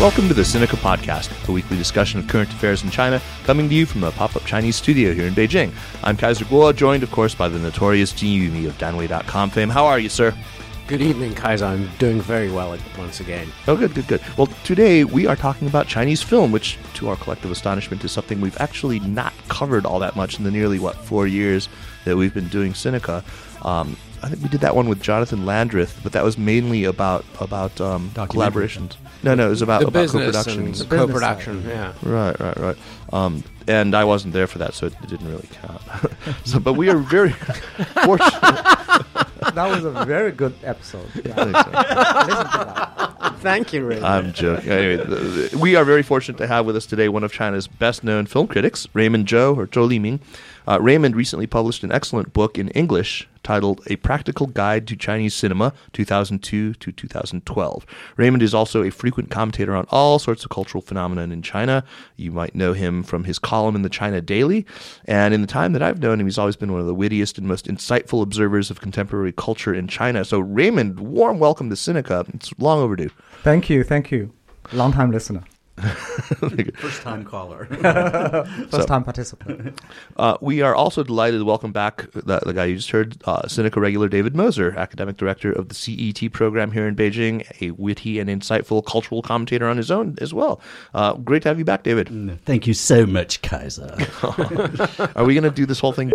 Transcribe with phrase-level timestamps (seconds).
[0.00, 3.74] Welcome to the Sinica Podcast, a weekly discussion of current affairs in China, coming to
[3.74, 5.72] you from a pop-up Chinese studio here in Beijing.
[6.04, 9.68] I'm Kaiser Kuo, joined, of course, by the notorious Jin Yumi of Danwei.com fame.
[9.68, 10.32] How are you, sir?
[10.86, 11.64] Good evening, Kaiser.
[11.64, 13.48] I'm doing very well once again.
[13.66, 14.22] Oh, good, good, good.
[14.36, 18.40] Well, today we are talking about Chinese film, which, to our collective astonishment, is something
[18.40, 21.68] we've actually not covered all that much in the nearly, what, four years
[22.04, 23.24] that we've been doing Sinica.
[23.66, 27.24] Um, I think we did that one with Jonathan Landreth, but that was mainly about
[27.40, 28.96] about um, collaborations.
[29.22, 30.82] No, no, it was about, The about co-productions.
[30.84, 31.92] co-production, yeah.
[32.02, 32.76] Right, right, right.
[33.12, 35.82] Um, and I wasn't there for that, so it, it didn't really count.
[36.44, 37.30] so, but we are very
[38.04, 38.40] fortunate.
[39.54, 41.06] that was a very good episode.
[41.24, 41.34] Yeah.
[41.34, 41.44] So.
[41.46, 43.34] Listen to that.
[43.40, 44.00] Thank you, Ray.
[44.02, 44.70] I'm joking.
[44.70, 47.66] Anyway, th- th- we are very fortunate to have with us today one of China's
[47.66, 50.20] best known film critics, Raymond Zhou, or Zhou Liming.
[50.66, 55.32] Uh, Raymond recently published an excellent book in English titled A Practical Guide to Chinese
[55.32, 57.86] Cinema, 2002 to 2012.
[58.18, 61.82] Raymond is also a frequent commentator on all sorts of cultural phenomena in China.
[62.16, 64.66] You might know him from his column in the China Daily.
[65.06, 67.38] And in the time that I've known him, he's always been one of the wittiest
[67.38, 70.26] and most insightful observers of contemporary culture in China.
[70.26, 72.28] So, Raymond, warm welcome to Sinica.
[72.34, 73.10] It's long overdue.
[73.44, 74.30] Thank you, thank you.
[74.74, 75.42] Long time listener,
[76.78, 77.66] First time caller.
[78.70, 79.80] first time participant.
[80.16, 83.42] Uh, we are also delighted to welcome back the, the guy you just heard, uh,
[83.42, 88.18] Sinica regular David Moser, academic director of the CET program here in Beijing, a witty
[88.18, 90.60] and insightful cultural commentator on his own as well.
[90.92, 92.40] Uh, great to have you back, David.
[92.44, 93.96] Thank you so much, Kaiser.
[95.14, 96.10] Are we going to do this whole thing?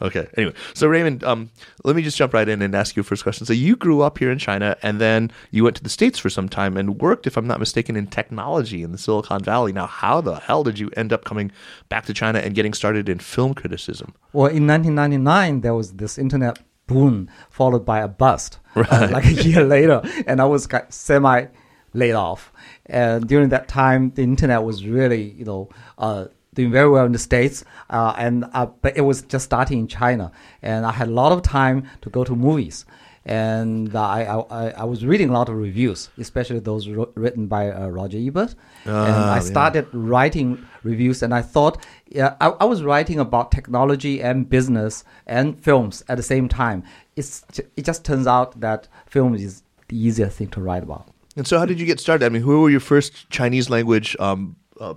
[0.00, 0.28] Okay.
[0.36, 1.50] Anyway, so Raymond, um,
[1.84, 3.46] let me just jump right in and ask you a first question.
[3.46, 6.30] So you grew up here in China, and then you went to the states for
[6.30, 9.72] some time and worked, if I'm not mistaken, in technology in the Silicon Valley.
[9.72, 11.52] Now, how the hell did you end up coming
[11.88, 14.14] back to China and getting started in film criticism?
[14.32, 19.32] Well, in 1999, there was this internet boom followed by a bust, uh, like a
[19.32, 21.46] year later, and I was semi
[21.94, 22.52] laid off.
[22.86, 27.12] And during that time, the internet was really, you know, uh, doing very well in
[27.12, 30.30] the states, uh, and uh, but it was just starting in China,
[30.62, 32.84] and I had a lot of time to go to movies.
[33.26, 34.20] And I,
[34.50, 38.18] I I was reading a lot of reviews, especially those ro- written by uh, Roger
[38.18, 38.54] Ebert.
[38.84, 39.40] and Ah, I yeah.
[39.40, 41.82] started writing reviews, and I thought
[42.18, 46.82] yeah, I, I was writing about technology and business and films at the same time.
[47.16, 47.44] It's
[47.78, 51.08] it just turns out that film is the easier thing to write about.
[51.36, 52.26] And so, how did you get started?
[52.26, 54.94] I mean, who were your first Chinese language um, uh,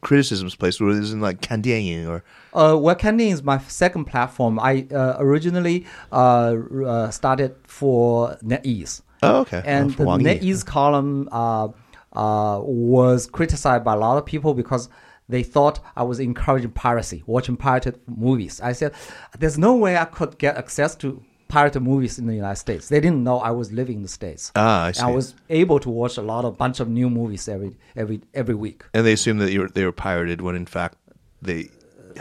[0.00, 0.80] criticisms placed?
[0.80, 2.24] Were it in like Kandian or?
[2.52, 4.58] Uh, well, Candy is my second platform.
[4.60, 6.54] I uh, originally uh,
[6.86, 9.02] uh, started for NetEase.
[9.22, 9.62] Oh, okay.
[9.64, 10.24] And Oh, the.
[10.24, 11.68] NetEase column uh,
[12.12, 14.88] uh, was criticized by a lot of people because
[15.28, 18.60] they thought I was encouraging piracy, watching pirated movies.
[18.60, 18.92] I said,
[19.38, 21.22] there's no way I could get access to
[21.52, 22.88] pirated movies in the United States.
[22.88, 24.42] They didn't know I was living in the States.
[24.56, 25.02] Ah, I And see.
[25.02, 28.56] I was able to watch a lot of bunch of new movies every every every
[28.66, 28.80] week.
[28.94, 30.96] And they assumed that you were, they were pirated when in fact
[31.48, 31.60] they.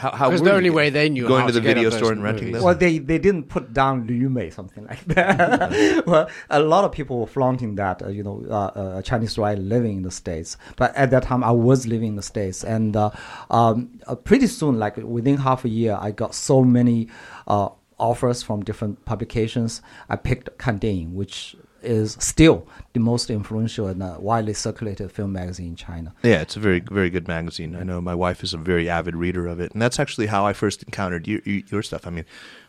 [0.03, 1.89] How, how It was the only way they knew going how to the to video
[1.89, 2.59] store and renting movies.
[2.59, 2.63] them.
[2.63, 6.05] Well, they, they didn't put down Liu Mei something like that.
[6.11, 9.61] well, a lot of people were flaunting that, uh, you know, uh, a Chinese writer
[9.61, 10.55] living in the States.
[10.77, 12.63] But at that time, I was living in the States.
[12.63, 13.09] And uh,
[13.49, 17.09] um, uh, pretty soon, like within half a year, I got so many
[17.47, 17.67] uh,
[18.01, 19.81] offers from different publications.
[20.09, 25.69] I picked Kanding, which is still the most influential and uh, widely circulated film magazine
[25.69, 26.13] in China.
[26.23, 27.75] Yeah, it's a very very good magazine.
[27.75, 30.45] I know my wife is a very avid reader of it, and that's actually how
[30.45, 32.05] I first encountered your, your stuff.
[32.05, 32.25] I mean,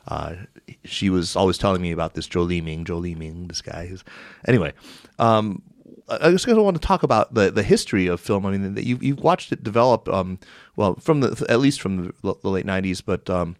[0.08, 0.34] uh,
[0.84, 3.86] she was always telling me about this Zhou Liming, Zhou Liming, this guy.
[3.86, 4.04] Who's,
[4.46, 4.72] anyway,
[5.18, 5.62] um,
[6.08, 8.44] I just kind of want to talk about the the history of film.
[8.46, 10.08] I mean, you've you've watched it develop.
[10.08, 10.38] Um,
[10.76, 13.56] well, from the at least from the, the late '90s, but um,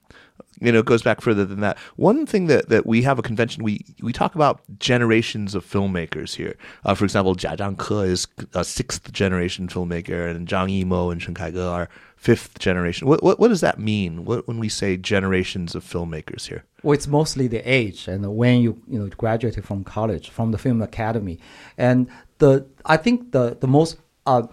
[0.61, 1.79] you know, it goes back further than that.
[1.97, 6.35] One thing that, that we have a convention, we, we talk about generations of filmmakers
[6.35, 6.57] here.
[6.85, 11.35] Uh, for example, Jia Zhangke is a sixth generation filmmaker, and Zhang Yimou and Chen
[11.35, 13.09] Kaige are fifth generation.
[13.09, 16.65] What, what, what does that mean what, when we say generations of filmmakers here?
[16.85, 20.59] Well, it's mostly the age and when you you know graduated from college, from the
[20.59, 21.39] film academy,
[21.77, 22.09] and
[22.39, 24.47] the I think the the most uh,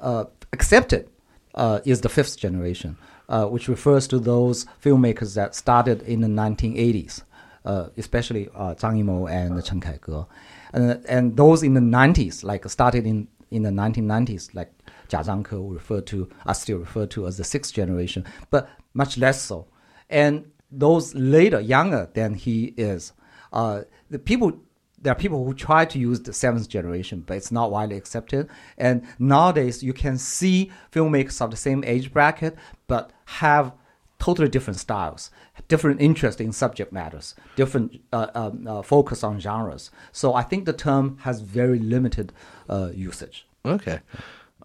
[0.00, 1.08] uh, accepted
[1.54, 2.96] uh, is the fifth generation,
[3.32, 7.22] uh, which refers to those filmmakers that started in the 1980s,
[7.64, 10.26] uh, especially uh, Zhang Yimou and Chen Kaige,
[10.74, 14.70] and and those in the 90s, like started in in the 1990s, like
[15.08, 19.40] Jia Zhangke referred to, are still referred to as the sixth generation, but much less
[19.40, 19.66] so.
[20.10, 23.12] And those later, younger than he is,
[23.52, 24.60] uh, the people,
[25.02, 28.48] there are people who try to use the seventh generation, but it's not widely accepted.
[28.78, 32.56] And nowadays, you can see filmmakers of the same age bracket,
[32.86, 33.72] but have
[34.18, 35.30] totally different styles,
[35.66, 39.90] different interest in subject matters, different uh, um, uh, focus on genres.
[40.12, 42.32] So I think the term has very limited
[42.68, 43.46] uh, usage.
[43.64, 43.98] Okay.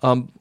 [0.03, 0.31] Um,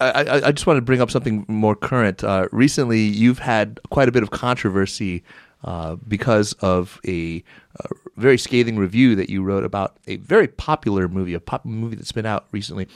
[0.00, 2.22] I, I, just want to bring up something more current.
[2.22, 5.22] Uh, recently, you've had quite a bit of controversy
[5.64, 7.42] uh, because of a,
[7.80, 11.96] a very scathing review that you wrote about a very popular movie, a pop movie
[11.96, 12.88] that's been out recently.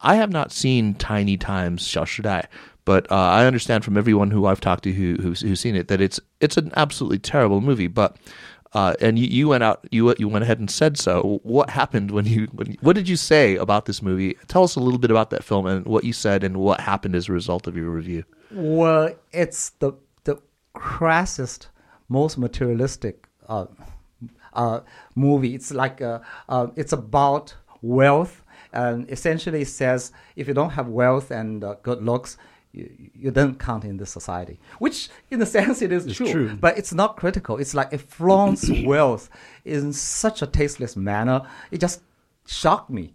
[0.00, 2.46] I have not seen Tiny Times Xiao
[2.86, 5.88] but uh, I understand from everyone who I've talked to who, who's, who's seen it
[5.88, 7.88] that it's it's an absolutely terrible movie.
[7.88, 8.16] But
[8.74, 11.40] uh, and you, you, went out you you went ahead and said so.
[11.42, 14.36] What happened when you when, what did you say about this movie?
[14.46, 17.16] Tell us a little bit about that film and what you said and what happened
[17.16, 18.22] as a result of your review.
[18.52, 20.40] Well, it's the the
[20.74, 21.68] crassest,
[22.08, 23.66] most materialistic uh,
[24.56, 24.80] uh,
[25.14, 25.54] movie.
[25.54, 28.42] It's like uh, uh, it's about wealth,
[28.72, 32.36] and essentially it says if you don't have wealth and uh, good looks.
[32.72, 36.56] You, you don't count in this society, which in a sense it is true, true.
[36.56, 37.56] but it's not critical.
[37.56, 39.30] It's like it flaunts wealth
[39.64, 41.40] in such a tasteless manner.
[41.70, 42.02] It just
[42.46, 43.14] shocked me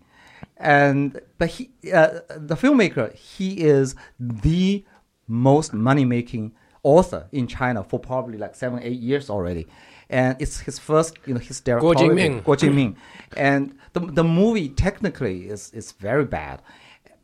[0.57, 4.83] and but he uh, the filmmaker he is the
[5.27, 6.53] most money making
[6.83, 9.67] author in China for probably like seven eight years already,
[10.11, 12.43] and it's his first you know his Guo Jingming.
[12.43, 12.95] Guo Jingming,
[13.35, 16.61] and the the movie technically is is very bad.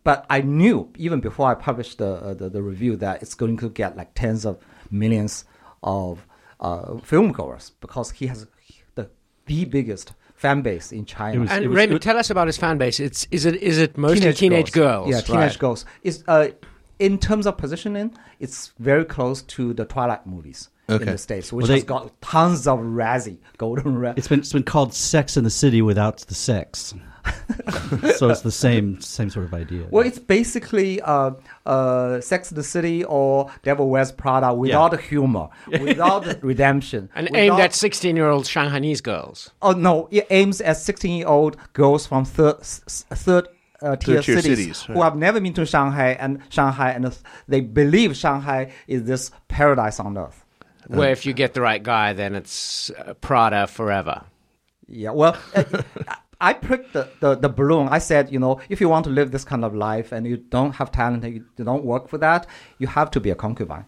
[0.04, 3.58] But I knew even before I published the, uh, the the review that it's going
[3.58, 4.58] to get like tens of
[4.90, 5.44] millions
[5.84, 6.26] of
[6.62, 8.48] uh, film goers because he has
[8.96, 9.10] the
[9.46, 11.42] the biggest fan base in China.
[11.42, 13.02] Was- And Raymond, it- tell us about his fan base.
[13.02, 15.10] It's is it is it mostly teenage, girls?
[15.10, 15.60] Yeah, teenage right.
[15.60, 15.84] girls.
[16.04, 16.50] It's uh,
[17.00, 21.12] in terms of positioning, it's very close to the Twilight movies in Okay.
[21.12, 24.18] the states, which Well, they- has got tons of Razzie, Golden Razzie.
[24.18, 26.94] It's been it's been called Sex in the City without the sex.
[28.16, 29.86] so it's the same same sort of idea.
[29.92, 31.32] Well, it's basically uh,
[31.66, 37.26] uh, Sex and the City or Devil Wears Prada without the humor, without redemption, And
[37.30, 39.52] without- aimed at sixteen-year-old Shanghainese girls.
[39.62, 43.50] Oh no, it aims at 16-year-old girls from third s- s- third
[43.82, 47.14] uh, tier tier cities, cities, who have never been to Shanghai and Shanghai, and
[47.50, 50.46] they believe Shanghai is this paradise on earth.
[50.88, 54.24] Where if you get the right guy, then it's uh, Prada forever.
[54.88, 55.84] Yeah, well, uh,
[56.40, 57.90] I pricked the, the, the balloon.
[57.90, 60.38] I said, you know, if you want to live this kind of life and you
[60.38, 62.48] don't have talent and you don't work for that,
[62.78, 63.86] you have to be a concubine.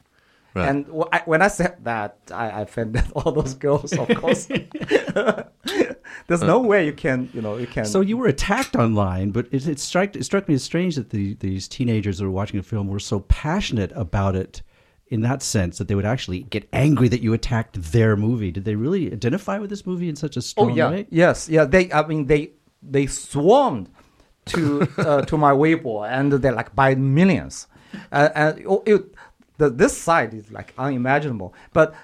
[0.56, 0.68] Right.
[0.68, 4.48] And wh- I, when I said that, I, I offended all those girls, of course.
[6.28, 7.86] There's no way you can, you know, you can.
[7.86, 11.12] So you were attacked online, but it, it struck it struck me as strange that
[11.12, 14.64] the, these teenagers that were watching the film were so passionate about it
[15.10, 18.52] in that sense that they would actually get angry that you attacked their movie.
[18.52, 21.08] Did they really identify with this movie in such a strong oh yeah, way?
[21.10, 21.66] yes, yeah.
[21.66, 22.52] They, I mean, they
[22.82, 23.90] they swarmed
[24.48, 27.68] to uh, to my Weibo, and they're like by millions.
[28.12, 29.14] Uh, and oh, it,
[29.58, 31.96] the, this side is like unimaginable, but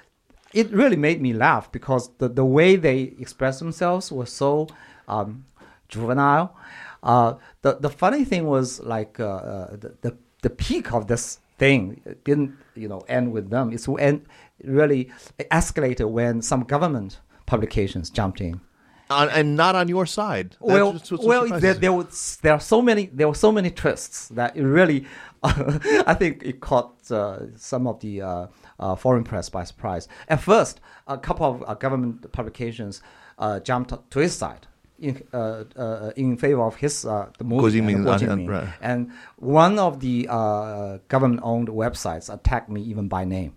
[0.52, 4.66] it really made me laugh because the, the way they expressed themselves was so
[5.06, 5.44] um,
[5.88, 6.56] juvenile.
[7.04, 11.38] Uh, the the funny thing was like uh, uh, the, the the peak of this
[11.58, 13.72] thing didn't you know end with them.
[13.72, 14.26] It's and
[14.62, 18.60] really escalated when some government publications jumped in.
[19.08, 20.56] On, and not on your side.
[20.58, 24.56] Well, well, there, there was there are so many there were so many twists that
[24.56, 25.06] it really,
[25.44, 28.46] I think it caught uh, some of the uh,
[28.80, 30.08] uh, foreign press by surprise.
[30.28, 33.00] At first, a couple of uh, government publications
[33.38, 34.66] uh, jumped to his side.
[34.98, 38.48] In, uh, uh, in favor of his uh, the movie, Guo Jingming, and Guo Jingming.
[38.48, 38.68] right.
[38.80, 43.54] and one of the uh, government-owned websites attacked me even by name.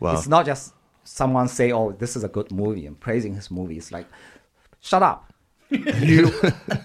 [0.00, 0.12] Wow.
[0.12, 3.78] It's not just someone say, "Oh, this is a good movie," and praising his movie.
[3.78, 4.06] It's like,
[4.80, 5.32] shut up,
[6.00, 6.30] you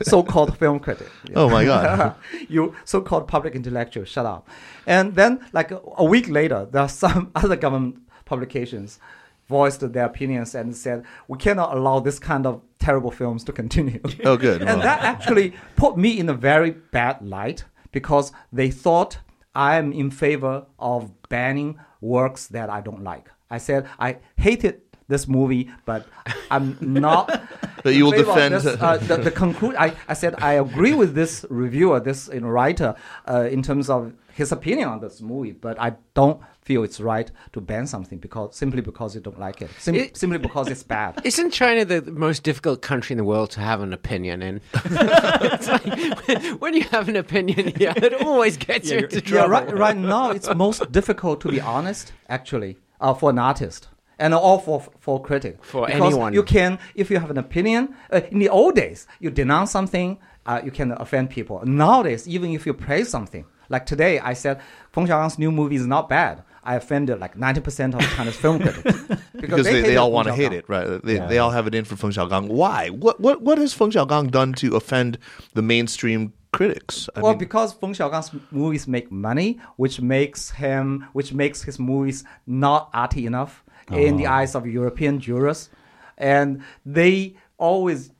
[0.04, 1.10] so-called film critic.
[1.36, 2.16] Oh my God.
[2.48, 4.48] you so-called public intellectual, shut up.
[4.86, 9.00] And then, like a week later, there are some other government publications
[9.48, 14.00] voiced their opinions and said we cannot allow this kind of terrible films to continue.
[14.25, 14.62] Oh, good.
[14.62, 14.80] and Well.
[14.82, 19.20] that actually put me in a very bad light because they thought
[19.56, 23.30] I am in favor of banning works that I don't like.
[23.50, 26.06] I said I hated this movie, but
[26.51, 27.42] I'm not.
[27.84, 29.75] But you will in favor of defend- this, uh, the, the conclude.
[29.77, 32.96] I, I said I agree with this reviewer, this you know, writer,
[33.30, 37.29] uh, in terms of his opinion on this movie, but I don't feel it's right
[37.53, 40.84] to ban something because simply because you don't like it, Sim- It- simply because it's
[40.84, 41.20] bad.
[41.32, 44.62] Isn't China the most difficult country in the world to have an opinion in?
[44.75, 49.50] it's like when you have an opinion, yeah, it always gets you into Yeah, trouble.
[49.50, 53.88] right, right now it's most difficult to be honest, actually, uh, for an artist.
[54.20, 55.63] And all for for critic.
[55.63, 56.34] For because anyone.
[56.34, 57.96] you can, if you have an opinion.
[58.12, 60.17] Uh, in the old days, you denounce something,
[60.48, 61.62] uh, you can offend people.
[61.65, 65.88] Nowadays, even if you praise something, like today, I said Feng Xiaogang's new movie is
[65.88, 66.43] not bad.
[66.63, 68.83] I offended like ninety percent of China's film critics
[69.39, 71.01] because they, they, hated all want to hate it, right?
[71.01, 71.27] They, Yeah.
[71.27, 72.50] they all have it in for Feng Xiaogang.
[72.50, 72.89] Why?
[72.89, 75.17] What what what has Feng Xiaogang done to offend
[75.53, 77.09] the mainstream critics?
[77.15, 81.79] I well, mean, because Feng Xiaogang's movies make money, which makes him, which makes his
[81.79, 84.31] movies not arty enough in the oh.
[84.31, 85.69] eyes of European jurors,
[86.17, 88.12] and they always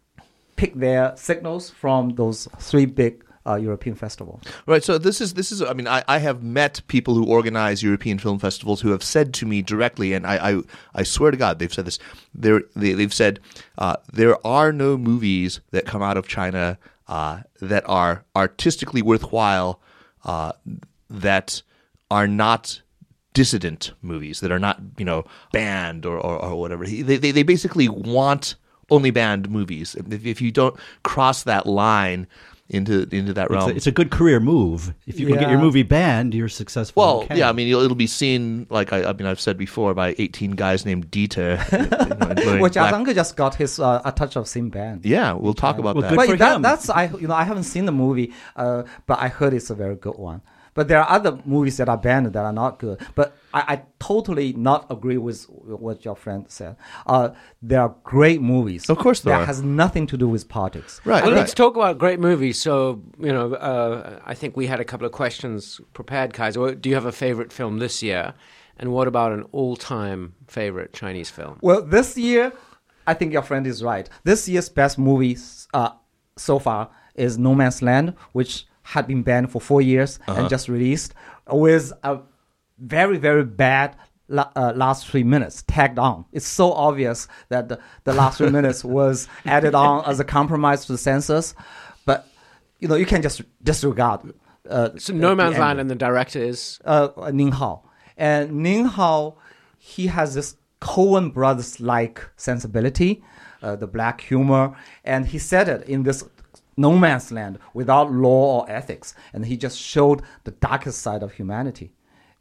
[0.56, 4.42] pick their signals from those three big uh, European festivals.
[4.66, 4.84] Right.
[4.84, 5.62] So this is this is.
[5.62, 9.34] I mean, I, I have met people who organize European film festivals who have said
[9.36, 10.62] to me directly, and I I,
[10.96, 12.00] I swear to God, they've said this.
[12.34, 13.40] They're, they they've said
[13.78, 16.78] uh, there are no movies that come out of China
[17.08, 19.82] uh, that are artistically worthwhile
[20.26, 20.52] uh,
[21.10, 21.62] that
[22.12, 22.82] are not
[23.34, 26.86] dissident movies that are not you know banned or or, or whatever.
[26.86, 28.56] They, they they basically want
[28.90, 29.96] only banned movies.
[29.96, 32.28] If, if you don't cross that line
[32.70, 34.94] into into that It's realm, a, it's a good career move.
[35.06, 37.02] If you can get your movie banned, you're successful.
[37.02, 39.58] well, in yeah, I mean, it'll, it'll be seen like I, I mean, I've said
[39.58, 41.56] before by 18 guys named Dieter.
[41.72, 44.70] you know, enjoying Which black- Jia Zhangke just got his uh, a touch of Sin
[44.70, 45.06] banned.
[45.06, 46.10] Yeah, we'll talk about Well, that.
[46.10, 46.62] good but for that, him.
[46.62, 49.76] that's I you know I haven't seen the movie, uh, but I heard it's a
[49.76, 50.42] very good one.
[50.78, 52.98] But there are other movies that are banned that are not good.
[53.16, 55.44] But I, I totally not agree with
[55.86, 56.76] what your friend said.
[57.08, 57.30] Uh,
[57.70, 58.88] there are great movies.
[58.90, 59.46] Of course there that are.
[59.46, 61.02] has nothing to do with politics.
[61.04, 61.40] Right, Well, right.
[61.40, 62.62] let's talk about great movies.
[62.62, 66.60] So, you know, uh, I think we had a couple of questions prepared, Kaiser.
[66.60, 68.36] What- Do you have a favorite film this year?
[68.80, 71.58] And what about an all-time favorite Chinese film?
[71.62, 72.54] Well, this year,
[73.08, 74.08] I think your friend is right.
[74.24, 75.36] This year's best movie
[75.74, 75.90] uh,
[76.36, 80.70] so far is No Man's Land, which had been banned for four years and just
[80.70, 81.14] released
[81.52, 82.20] with a
[82.80, 83.96] very, very bad
[84.30, 86.24] la- uh, last three minutes tagged on.
[86.32, 90.86] It's so obvious that the, the last three minutes was added on as a compromise
[90.86, 91.54] to the censors.
[92.06, 92.28] But,
[92.80, 94.20] you know, you can just disregard.
[94.70, 97.84] Uh, So, No Man's ending Land and the director is uh, Ning Hao.
[98.16, 99.36] And Ning Hao,
[99.78, 103.22] he has this Coen Brothers like sensibility,
[103.62, 106.24] uh, the black humor, and he said it in this
[106.78, 109.14] no man's land without law or ethics.
[109.34, 111.92] And he just showed the darkest side of humanity.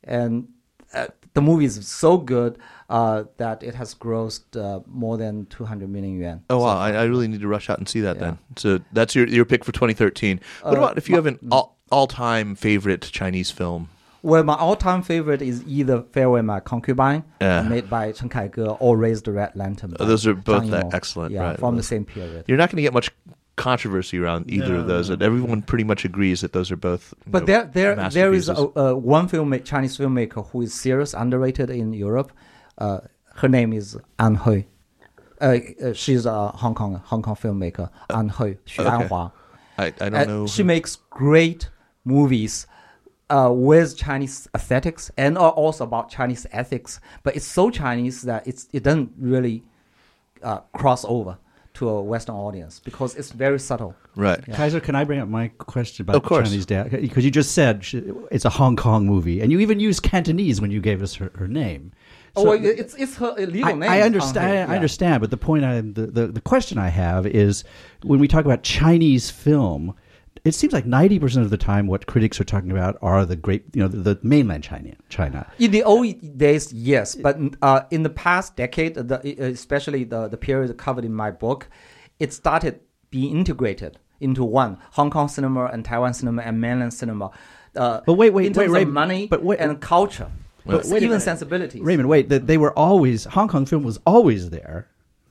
[0.04, 0.48] And
[0.94, 5.88] uh, the movie is so good uh, that it has grossed uh, more than 200
[5.90, 6.44] million yuan.
[6.48, 6.78] Oh wow!
[6.78, 8.20] I, I really need to rush out and see that Yeah.
[8.22, 8.38] then.
[8.56, 10.40] So that's your your pick for 2013.
[10.62, 13.88] What Uh, about if you have an all, all-time favorite Chinese film?
[14.22, 17.62] Well, my all-time favorite is either "Farewell My Concubine," Yeah.
[17.62, 21.32] made by Chen Kaige, or "Raise the Red Lantern." Oh, those are both that excellent,
[21.34, 21.58] Yeah, right.
[21.58, 22.44] from the same period.
[22.46, 23.10] You're not going to get much
[23.56, 25.08] controversy around either of those.
[25.08, 27.14] And everyone pretty much agrees that those are both.
[27.26, 27.64] But know, there,
[27.96, 32.32] there, there is a, uh, one film Chinese filmmaker who is serious underrated in Europe.
[32.78, 33.00] Uh,
[33.36, 34.64] her name is Ann Hui.
[35.40, 37.90] Uh, uh, she's a Hong Kong Hong Kong filmmaker.
[38.10, 39.08] Ann Hui, Xu Uh, okay.
[39.08, 39.32] Anhua.
[39.78, 40.46] I, I don't Uh, know.
[40.46, 41.68] She makes great
[42.04, 42.66] movies
[43.28, 47.00] uh, with Chinese aesthetics and are also about Chinese ethics.
[47.22, 49.64] But it's so Chinese that it's it doesn't really
[50.42, 51.38] uh, cross over
[51.76, 53.94] to a Western audience because it's very subtle.
[54.16, 54.42] right.
[54.52, 56.48] Kaiser, can I bring up my question about Of course.
[56.48, 56.90] Chinese dad?
[56.90, 57.84] Because you just said
[58.30, 61.30] it's a Hong Kong movie, and you even used Cantonese when you gave us her,
[61.34, 61.92] her name.
[62.34, 63.90] oh, well, it's it's her legal I, name.
[63.90, 64.46] I understand.
[64.46, 67.64] Ann Hui, I understand, but the point, I, the, the the question I have is
[68.02, 69.94] when we talk about Chinese film,
[70.46, 73.36] it seems like ninety percent of the time, what critics are talking about are the
[73.36, 74.94] great, you know, the, the mainland China.
[75.08, 75.50] China.
[75.58, 80.36] In the old days, yes, but uh, in the past decade, the, especially the, the
[80.36, 81.68] period covered in my book,
[82.20, 87.30] it started being integrated into one Hong Kong cinema and Taiwan cinema and mainland cinema.
[87.74, 90.30] Uh, But wait, wait, in terms wait, of money but wait- and culture,
[90.64, 91.82] But even sensibilities.
[91.82, 94.88] Raymond, wait, that they were always Hong Kong film was always there.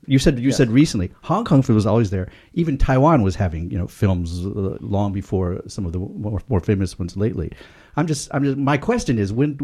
[0.08, 0.56] You said you Yeah.
[0.56, 2.30] said recently Hong Kong film was always there.
[2.54, 6.60] Even Taiwan was having you know films uh, long before some of the more, more
[6.60, 7.52] famous ones lately.
[7.98, 9.58] I'm just I'm just my question is when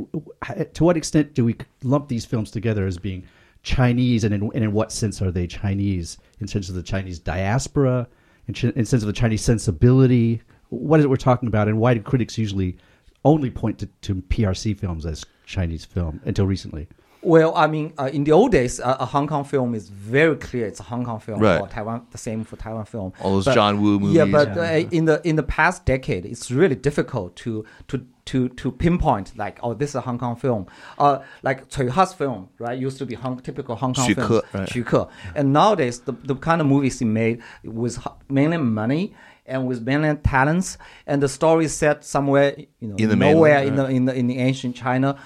[0.73, 3.23] to what extent do we lump these films together as being
[3.63, 7.19] Chinese and in, and in what sense are they Chinese in sense of the Chinese
[7.19, 8.07] diaspora
[8.47, 10.41] in, ch- in sense of the Chinese sensibility?
[10.69, 12.77] What is it we're talking about and why do critics usually
[13.23, 16.87] only point to, to PRC films as Chinese film until recently?
[17.23, 20.35] Well, I mean, uh, in the old days, uh, a Hong Kong film is very
[20.35, 20.65] clear.
[20.65, 21.39] It's a Hong Kong film.
[21.39, 21.61] Right.
[21.61, 23.13] Or Taiwan, the same for Taiwan film.
[23.21, 24.15] All those But- John Woo movies.
[24.15, 24.61] Yeah, but Yeah.
[24.61, 29.33] uh, in the in the past decade, it's really difficult to to to to pinpoint
[29.37, 30.65] like, oh, this is a Hong Kong film.
[30.97, 32.77] Uh, like Tsui Hark's film, right?
[32.79, 34.41] Used to be Hong, typical Hong Kong Xu film.
[34.41, 34.67] Ke, right.
[34.69, 35.07] Xu Ke.
[35.35, 39.13] And nowadays, the the kind of movies he made with ho- mainly money.
[39.47, 43.59] And with mainland talents, and the story is set somewhere, you know, In the nowhere
[43.65, 45.17] mainland, in the in the in the ancient China,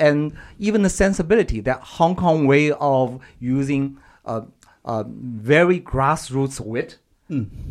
[0.00, 4.42] and even the sensibility that Hong Kong way of using uh,
[4.84, 6.98] uh, very grassroots wit,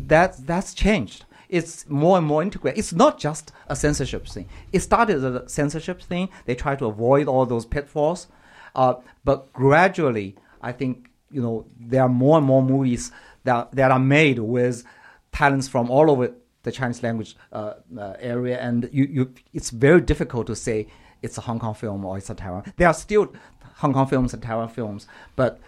[0.06, 1.24] that that's changed.
[1.50, 2.78] it's more and more integrated.
[2.78, 4.48] It's not just a censorship thing.
[4.72, 6.28] It started as a censorship thing.
[6.46, 8.28] They try to avoid all those pitfalls,
[8.74, 8.94] uh,
[9.24, 13.12] but gradually, I think you know there are more and more movies
[13.44, 14.84] that that are made with
[15.32, 16.32] talents from all over
[16.62, 20.86] the Chinese language uh, uh, area, and you, you it's very difficult to say
[21.22, 22.72] it's a Hong Kong film or it's a Taiwan.
[22.76, 23.32] There are still
[23.76, 25.58] Hong Kong films and Taiwan films, but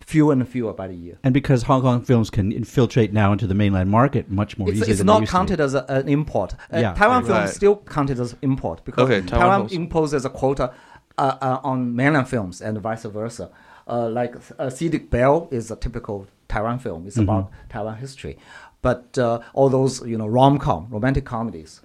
[0.00, 1.18] fewer and fewer by the year.
[1.24, 4.76] And because Hong Kong films can infiltrate now into the mainland market much more It's,
[4.78, 5.36] easily it's than not used to.
[5.38, 6.52] counted as a, an import.
[6.72, 7.26] Uh, Yeah, Taiwan right.
[7.26, 7.54] films Right.
[7.54, 9.72] still counted as import because Okay, Taiwan Taiwan, films.
[9.72, 10.72] imposes a quota
[11.18, 13.50] uh, uh, on mainland films and vice versa.
[13.88, 17.06] Uh, like uh, Seediq Bale is a typical Taiwan film.
[17.06, 18.36] It's about Taiwan history,
[18.82, 21.80] but uh, all those you know rom com, romantic comedies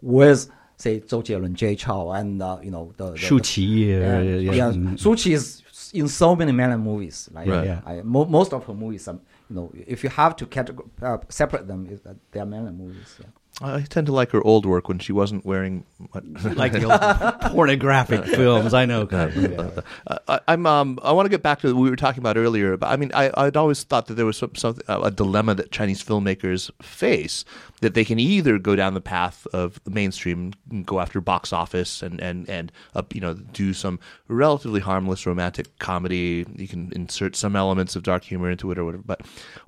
[0.00, 4.20] with say Zhou Jielun, Jay Chou, and uh, you know the, the Shu Qi, uh,
[4.20, 4.70] yeah, yeah, yeah.
[4.70, 4.98] mm.
[4.98, 7.28] Shu Qi is in so many mainland movies.
[7.32, 7.66] Like, Right.
[7.66, 7.80] Yeah.
[7.86, 9.18] I, mo- most of her movies, are,
[9.48, 12.78] you know, if you have to categor- uh, separate them, is that they are mainland
[12.78, 13.16] movies.
[13.20, 13.26] Yeah.
[13.62, 15.84] I tend to like her old work when she wasn't wearing.
[16.56, 17.00] Like the old
[17.52, 18.74] pornographic films.
[18.74, 19.08] I know.
[19.10, 20.66] Uh, uh, I, I'm.
[20.66, 22.76] Um, I want to get back to what we were talking about earlier.
[22.76, 25.70] But I mean, I, I'd always thought that there was some, something a dilemma that
[25.70, 27.46] Chinese filmmakers face
[27.86, 32.02] that they can either go down the path of mainstream, and go after box office,
[32.02, 36.44] and and and uh, you know do some relatively harmless romantic comedy.
[36.56, 39.20] You can insert some elements of dark humor into it or whatever, but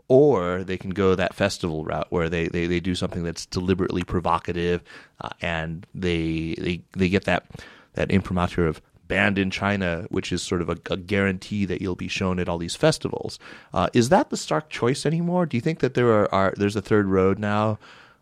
[0.08, 4.02] or they can go that festival route where they, they, they do something that's deliberately
[4.02, 4.82] provocative
[5.20, 7.46] uh, and they, they they get that
[7.92, 11.94] that imprimatur of banned in China, which is sort of a, a guarantee that you'll
[11.94, 13.38] be shown at all these festivals.
[13.72, 15.46] Uh, is that the stark choice anymore?
[15.46, 17.78] Do you think that there are, are there's a third road now?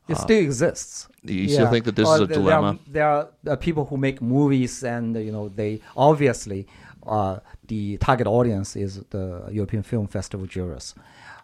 [0.09, 1.09] It still exists.
[1.23, 2.79] you still think that this Or is a there- dilemma?
[2.87, 6.67] There are, there are uh, people who make movies, and you know, they obviously
[7.07, 10.95] uh, the target audience is the European Film Festival jurors.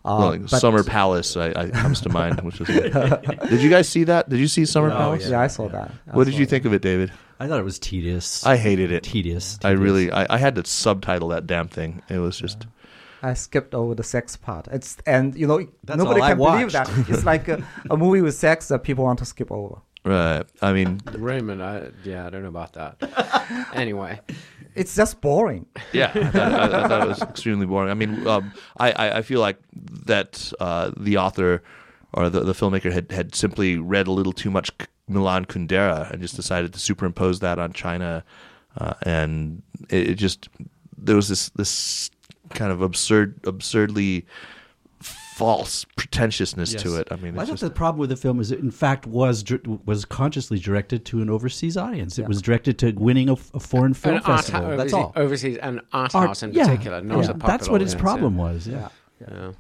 [0.05, 2.69] Uh, Well, like Summer Palace I, I comes to mind, which was.
[3.51, 4.29] did you guys see that?
[4.29, 5.29] Did you see Summer Oh, Palace?
[5.29, 5.91] Yeah, I saw that.
[6.11, 6.51] I What did saw you that.
[6.51, 7.13] think of it, David?
[7.39, 8.45] I thought it was tedious.
[8.47, 9.03] I hated it.
[9.05, 9.59] tedious.
[9.65, 12.03] I really, I, I had to subtitle that damn thing.
[12.09, 12.67] It was just.
[13.23, 14.67] I skipped over the sex part.
[14.73, 18.35] It's and you know That's nobody can believe that it's like a, a movie with
[18.35, 19.77] sex that people want to skip over.
[20.05, 20.43] Right.
[20.61, 23.71] I mean, Raymond, I, yeah, I don't know about that.
[23.75, 24.19] anyway,
[24.75, 25.67] It's just boring.
[25.93, 27.89] yeah, I, thought- I, I thought it was extremely boring.
[27.91, 29.59] I mean, um, I, I, I feel like
[30.07, 31.63] that uh, the author
[32.15, 34.73] or the, the filmmaker had, had simply read a little too much
[35.07, 38.25] Milan Kundera and just decided to superimpose that on China,
[38.79, 40.49] uh, and it, it just
[40.99, 42.11] there was this this
[42.55, 44.27] kind of absurd, absurdly
[45.01, 47.09] false pretentiousness to it.
[47.11, 49.43] I mean, I think just, the problem with the film is it in fact was
[49.87, 52.19] was consciously directed to an overseas audience.
[52.19, 52.29] It Yeah.
[52.29, 54.63] was directed to winning a foreign film An festival.
[54.63, 55.13] hou- That's overseas, all.
[55.17, 57.31] overseas and art, Art- house in yeah, particular, not yeah.
[57.31, 58.43] a popular That's what its problem yeah.
[58.43, 58.69] was.
[58.69, 58.89] Yeah.
[59.21, 59.53] Yeah.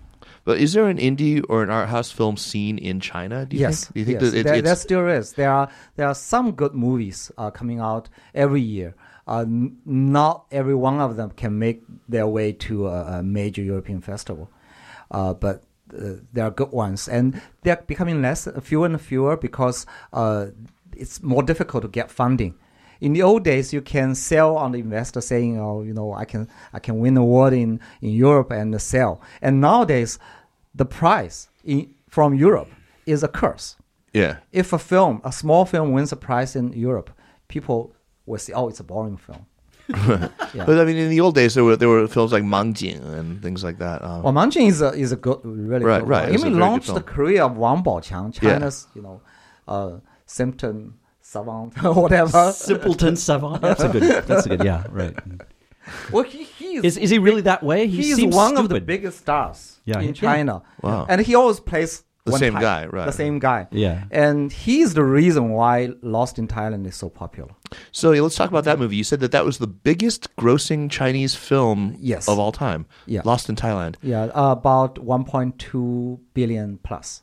[0.44, 3.46] but is there an indie or an art house film scene in China?
[3.46, 3.94] Do you yes, think?
[3.94, 4.30] Do you think yes.
[4.32, 5.32] that it, there, there still is.
[5.32, 8.94] There are there are some good movies uh, coming out every year.
[9.26, 9.44] Uh,
[9.84, 14.50] not every one of them can make their way to a, a major European festival,
[15.10, 15.62] uh, but
[15.96, 20.46] uh, there are good ones, and they're becoming less, fewer and fewer because uh,
[20.96, 22.54] it's more difficult to get funding.
[23.00, 26.24] In the old days, you can sell on the investor saying, "Oh, you know, I
[26.24, 30.18] can I can win an award in, in Europe and sell." And nowadays,
[30.74, 32.68] the prize in, from Europe
[33.06, 33.76] is a curse.
[34.12, 34.36] yeah.
[34.52, 37.10] If a film, a small film, wins a prize in Europe,
[37.48, 37.94] people
[38.26, 39.46] will say, "Oh, it's a boring film."
[39.88, 40.28] yeah.
[40.64, 43.42] But I mean, in the old days, there were there were films like Mangjing and
[43.42, 44.02] things like that.
[44.02, 46.34] Um, Well, Mangjing is a is a good, really Right, good right, Film.
[46.34, 48.52] it's a Even launched the career of Wang Baoqiang, Yeah.
[48.52, 49.20] China's you know,
[49.68, 52.52] uh, symptom savant, or whatever.
[52.52, 53.60] Simpleton savant.
[53.66, 54.24] That's a good.
[54.26, 54.64] That's a good.
[54.64, 54.84] Yeah.
[54.90, 55.16] Right.
[56.12, 57.86] well, he, he is Is is he really that way?
[57.88, 60.12] He, he is seems one of the biggest stars Yeah, in yeah.
[60.12, 60.62] China.
[60.80, 61.06] Wow.
[61.08, 63.06] And he always plays The same type, guy, right.
[63.06, 63.66] The same guy.
[63.72, 64.04] Yeah.
[64.12, 67.50] And he's the reason why Lost in Thailand is so popular.
[67.90, 68.94] so yeah, let's talk about that movie.
[68.94, 72.28] You said that that was the biggest grossing Chinese film Yes.
[72.28, 72.86] of all time.
[73.06, 73.22] Yeah.
[73.24, 73.96] Lost in Thailand.
[74.02, 77.22] Yeah, uh, about 1.2 billion plus.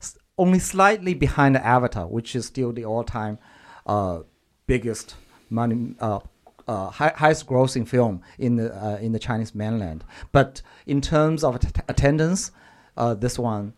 [0.00, 3.38] S- only slightly behind Avatar, which is still the all-time
[3.86, 4.20] uh,
[4.66, 5.16] biggest
[5.50, 6.20] money, uh,
[6.68, 10.04] uh, high, highest grossing film in the uh, in the Chinese mainland.
[10.32, 12.52] But in terms of att- attendance,
[12.96, 13.72] uh, this one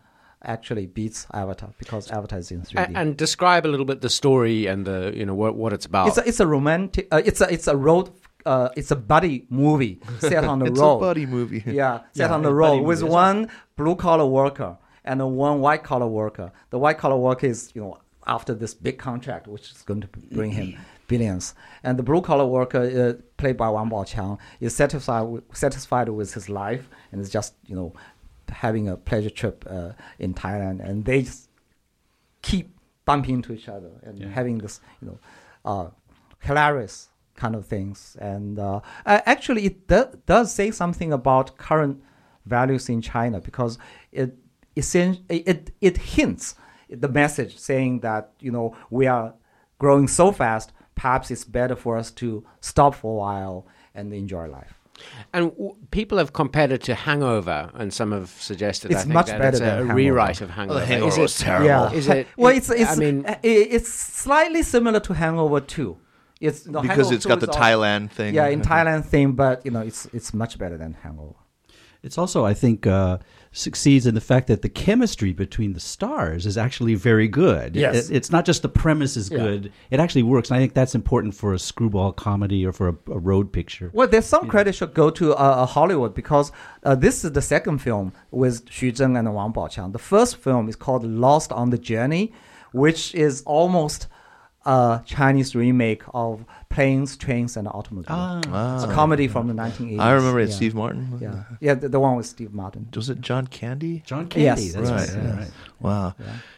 [0.45, 2.85] actually beats Avatar because Avatar is in 3D.
[2.85, 5.87] And, and describe a little bit the story and the you know what what it's
[5.87, 6.09] about.
[6.09, 7.09] it's a, it's a romantic.
[7.11, 8.11] Uh, it's a it's a road.
[8.45, 10.97] Uh, it's a buddy movie set on the It's road.
[10.97, 11.63] It's a buddy movie.
[11.67, 15.61] Yeah, set Yeah, on the a road with movie, one blue collar worker and one
[15.61, 16.53] white collar worker.
[16.71, 20.09] The white collar worker is, you know, after this big contract, which is going to
[20.33, 20.77] bring him
[21.09, 22.83] billions, and the blue collar worker,
[23.19, 27.55] uh, played by Wang Baoqiang, is satisfied with, satisfied with his life and is just,
[27.67, 27.93] you know,
[28.53, 31.49] having a pleasure trip uh, in Thailand, and they just
[32.43, 34.29] keep bumping into each other and Yeah.
[34.29, 35.19] having this, you know,
[35.65, 35.91] uh,
[36.41, 38.17] hilarious kind of things.
[38.21, 42.03] And uh, actually, it do- does say something about current
[42.47, 43.79] values in China because
[44.13, 44.37] it
[44.77, 46.55] essen- it it hints
[46.91, 49.35] the message saying that you know we are
[49.79, 50.73] growing so fast.
[50.95, 54.82] Perhaps it's better for us to stop for a while and enjoy life.
[55.33, 59.15] And w- people have compared it to Hangover, and some have suggested It's I think
[59.15, 59.95] much that better it's than a Hangover.
[59.95, 60.81] rewrite of Hangover.
[60.81, 61.67] The Hangover Is it- was terrible.
[61.67, 61.93] Yeah.
[61.93, 62.27] Is it?
[62.37, 65.97] well, it's it's I mean, uh, it's slightly similar to Hangover 2.
[66.41, 68.35] It's no, because Hangover it's 2 got the is all- Thailand thing.
[68.35, 71.35] Yeah, in Thailand thing, but you know, it's it's much better than Hangover.
[72.03, 73.19] It's also, I think, uh,
[73.53, 77.77] succeeds in the fact that the chemistry between the stars is actually very good.
[77.77, 78.09] Yes.
[78.09, 79.39] It- it's not just the premise is Yeah.
[79.39, 82.89] good; it actually works, and I think that's important for a screwball comedy or for
[82.89, 83.91] a, a road picture.
[83.93, 86.51] Well, there's some credit should go to uh, uh, Hollywood because
[86.83, 89.93] uh, this is the second film with Xu Zheng and Wang Baoqiang.
[89.93, 92.33] The first film is called Lost on the Journey,
[92.73, 94.07] which is almost
[94.65, 98.45] a Chinese remake of Planes, Trains, and Automobiles.
[98.49, 98.89] Ah.
[98.89, 100.01] a comedy from the 1980s.
[100.01, 100.49] I remember it.
[100.49, 100.55] Yeah.
[100.55, 101.19] Steve Martin.
[101.21, 102.89] Yeah, yeah, the, the one with Steve Martin.
[102.97, 104.03] Was it John Candy?
[104.07, 104.73] John Candy, Yes.
[104.73, 105.09] that's Right, right.
[105.09, 105.39] yeah, yes.
[105.39, 105.51] right.
[105.81, 106.15] Wow.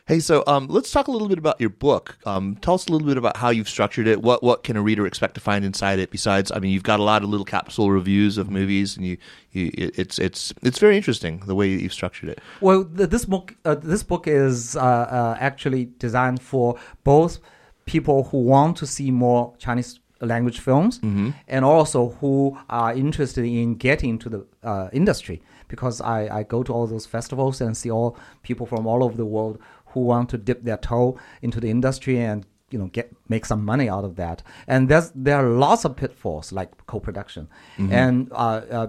[0.07, 2.17] Hey, so um, let's talk a little bit about your book.
[2.27, 4.23] Um, tell us a little bit about how you've structured it.
[4.23, 6.11] What what can a reader expect to find inside it?
[6.11, 9.17] Besides, I mean, you've got a lot of little capsule reviews of movies, and you,
[9.53, 12.41] you it's it's it's very interesting the way you've structured it.
[12.61, 17.39] Well, th this book, uh, this book is uh, uh, actually designed for both
[17.85, 21.01] people who want to see more Chinese language films
[21.49, 25.43] and also who are interested in getting into the uh, industry.
[25.69, 29.17] Because I, I go to all those festivals and see all people from all over
[29.17, 33.13] the world who want to dip their toe into the industry and you know get
[33.29, 34.43] make some money out of that.
[34.67, 37.49] And there's there are lots of pitfalls like co-production,
[37.93, 38.87] and uh, uh,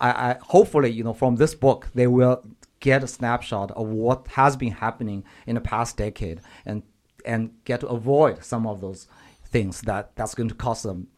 [0.00, 2.42] I, I hopefully you know from this book they will
[2.80, 6.82] get a snapshot of what has been happening in the past decade and
[7.26, 9.06] and get to avoid some of those
[9.44, 11.08] things that that's going to cost them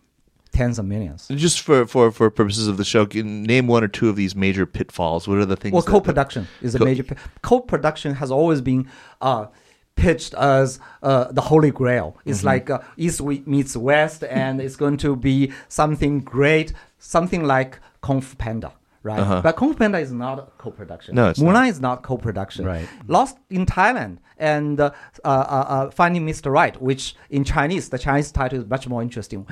[0.53, 1.29] tens of millions.
[1.29, 4.35] Just for, for, for purposes of the show, can name one or two of these
[4.35, 5.29] major pitfalls.
[5.29, 5.73] What are the things?
[5.75, 7.05] Well, co-production is a Co- major.
[7.05, 8.89] pi- Co-production has always been
[9.21, 9.47] uh,
[9.95, 12.17] pitched as uh, the holy grail.
[12.25, 12.47] It's Mm-hmm.
[12.47, 18.21] like uh, East meets West, and it's going to be something great, something like Kung
[18.21, 18.73] Fu Panda.
[19.05, 19.41] Right, Uh-huh.
[19.43, 21.15] but Kung Fu Panda is not a co-production.
[21.15, 21.69] No, it's Mulan not.
[21.69, 22.65] is not co-production.
[22.67, 22.89] Right.
[23.07, 24.91] Lost in Thailand and uh,
[25.25, 25.31] uh, uh,
[25.69, 26.51] uh, Finding Mr.
[26.53, 29.47] Right, which in Chinese, the Chinese title is much more interesting.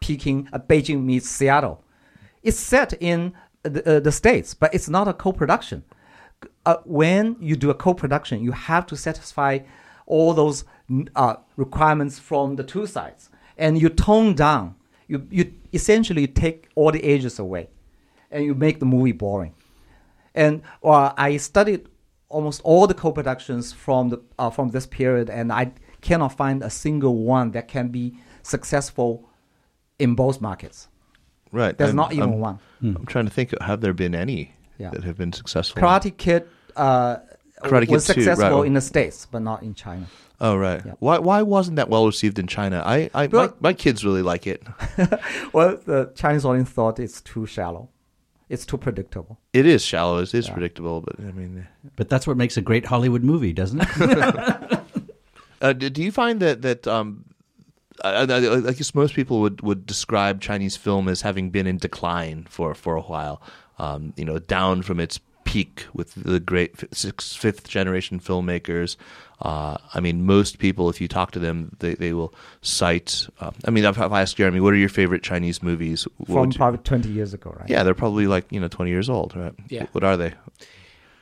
[0.00, 1.82] Peking, uh, Beijing meets Seattle.
[2.42, 5.82] It's set in the, uh, the states, but it's not a co-production.
[6.66, 9.58] Uh, when you do a co-production, you have to satisfy
[10.06, 10.64] all those
[11.56, 14.74] requirements from the two sides, and you tone down.
[15.08, 17.68] You you essentially take all the edges away,
[18.34, 19.54] and you make the movie boring.
[20.34, 21.88] And uh, I studied
[22.28, 26.68] almost all the co-productions from the uh, from this period, and I cannot find a
[26.68, 29.30] single one that can be successful
[29.98, 30.88] in both markets.
[31.52, 31.78] right.
[31.78, 32.58] There's I'm- not even I'm- one.
[32.82, 33.54] I'm trying to think.
[33.62, 34.90] Have there been any Yeah.
[34.90, 35.80] that have been successful?
[35.80, 36.42] Karate Kid
[36.76, 37.16] uh,
[37.62, 38.66] Karate was Kid 2, successful right.
[38.66, 40.06] in the states, but not in China.
[40.40, 40.82] Oh right.
[40.84, 40.94] Yeah.
[40.98, 42.82] Why why wasn't that well received in China?
[42.84, 44.60] I, I my, my kids really like it.
[45.52, 47.88] Well, the Chinese audience thought it's too shallow.
[48.48, 49.38] It's too predictable.
[49.52, 50.18] It is shallow.
[50.18, 50.52] It is Yeah.
[50.52, 53.88] predictable, but I mean, But that's what makes a great Hollywood movie, doesn't it?
[55.62, 57.24] uh, do, do you find that that um,
[58.02, 61.78] I, I, I guess most people would, would describe Chinese film as having been in
[61.78, 63.40] decline for for a while.
[63.78, 65.18] Um, you know, down from its
[65.54, 68.96] peak with the great sixth, fifth generation filmmakers.
[69.40, 73.28] Uh, I mean, most people, if you talk to them, they, they will cite.
[73.38, 76.08] Uh, I mean, if, if I ask Jeremy, what are your favorite Chinese movies?
[76.16, 77.68] What From you- probably 20 years ago, right?
[77.70, 79.54] yeah, they're probably like you know twenty years old, right?
[79.68, 79.86] Yeah.
[79.92, 80.34] What are they?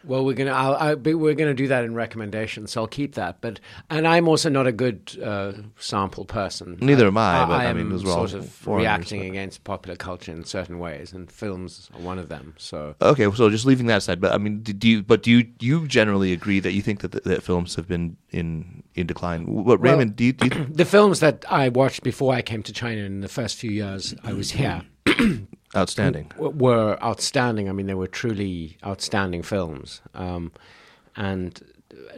[0.05, 3.15] Well, we're gonna I'll, I'll be, we're gonna do that in recommendations, so I'll keep
[3.15, 3.41] that.
[3.41, 3.61] But
[3.91, 6.79] and I'm also not a good uh, sample person.
[6.81, 10.33] Neither am I, but, I am mean, all sort of reacting but- against popular culture
[10.33, 12.55] in certain ways, and films are one of them.
[12.59, 15.03] So Okay, so just leaving that aside, but I mean, do you?
[15.03, 15.47] But do you?
[15.61, 19.47] You generally agree that you think that that films have been in in decline?
[19.47, 20.17] What Well- Raymond?
[20.17, 20.33] Do you?
[20.33, 23.57] Do you the films that I watched before I came to China in the first
[23.57, 24.83] few years I was here
[25.77, 26.29] outstanding.
[26.37, 27.69] w- were outstanding.
[27.69, 30.01] I mean, they were truly outstanding films.
[30.15, 30.53] Um,
[31.17, 31.61] and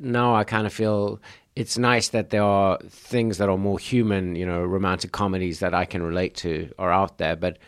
[0.01, 1.21] now I kind of feel
[1.57, 5.75] it's nice that there are things that are more human, you know, romantic comedies that
[5.75, 7.59] I can relate to are out there, but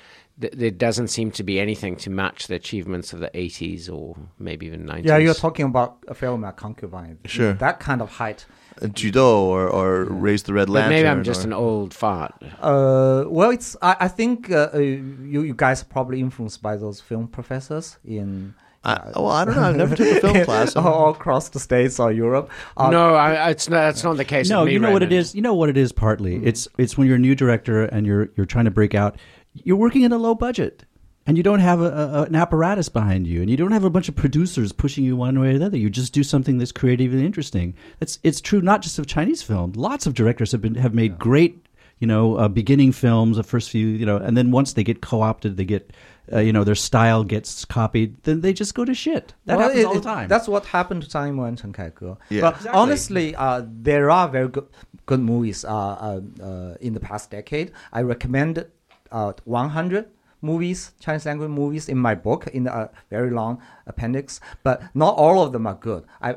[0.41, 4.17] th- there doesn't seem to be anything to match the achievements of the 80s or
[4.39, 5.05] maybe even 90s.
[5.05, 7.19] Yeah, you're talking about a film like Concubine.
[7.27, 7.53] Sure.
[7.55, 8.47] That kind of height.
[8.83, 10.91] Uh, Ju Dou or or raise the red But lantern.
[10.91, 12.35] maybe I'm just or- an old fart.
[12.61, 13.77] Uh, well, it's.
[13.83, 17.99] I, I think uh, uh, you you guys are probably influenced by those film professors
[18.05, 19.63] in I, well, I don't know.
[19.63, 20.77] I've never took a film class.
[20.77, 22.51] all across the states or Europe.
[22.77, 23.79] Uh, no, I, it's not.
[23.81, 24.49] That's not the case.
[24.49, 25.35] No, me, you know what it Raymond.
[25.35, 25.91] You know what it is.
[25.93, 29.17] Partly, it's it's when you're a new director and you're you're trying to break out.
[29.55, 30.85] You're working at a low budget,
[31.27, 33.91] and you don't have a, a, an apparatus behind you, and you don't have a
[33.91, 35.77] bunch of producers pushing you one way or the other.
[35.79, 37.75] You just do something that's creative and interesting.
[38.01, 39.73] It's it's true not just of Chinese film.
[39.75, 41.63] Lots of directors have been have made great.
[41.99, 45.01] You know, uh, beginning films, the first few, you know, and then once they get
[45.01, 45.95] co-opted, they get,
[46.31, 49.33] uh, you know, their style gets copied, then they just go to shit.
[49.47, 50.29] That Well, happens it- all the it- time.
[50.29, 52.19] That's what happened to Zhang Yimou and Chen Kaige.
[52.29, 52.43] Yeah.
[52.43, 52.79] But Exactly.
[52.79, 54.67] honestly, uh, there are very good
[55.07, 57.73] good movies uh, uh, uh, in the past decade.
[57.95, 58.67] I recommend
[59.11, 60.05] uh, 100
[60.51, 63.53] movies, Chinese language movies, in my book in the uh, very long
[63.93, 64.41] appendix.
[64.67, 66.03] But not all of them are good.
[66.29, 66.31] I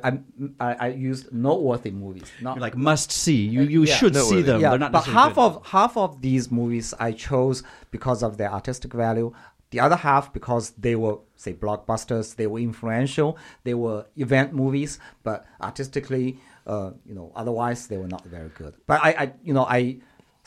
[0.67, 2.29] I, I, used noteworthy movies.
[2.41, 3.41] Not You're like must see.
[3.55, 3.99] You you Yeah.
[3.99, 4.59] should see them.
[4.61, 5.47] yeah, not but half good.
[5.47, 7.57] of half of these movies I chose
[7.95, 9.29] because of their artistic value.
[9.71, 13.29] The other half because they were say blockbusters, they were influential,
[13.67, 14.91] they were event movies,
[15.27, 16.27] but artistically,
[16.65, 18.73] uh, you know, otherwise they were not very good.
[18.89, 19.81] But I, I you know, I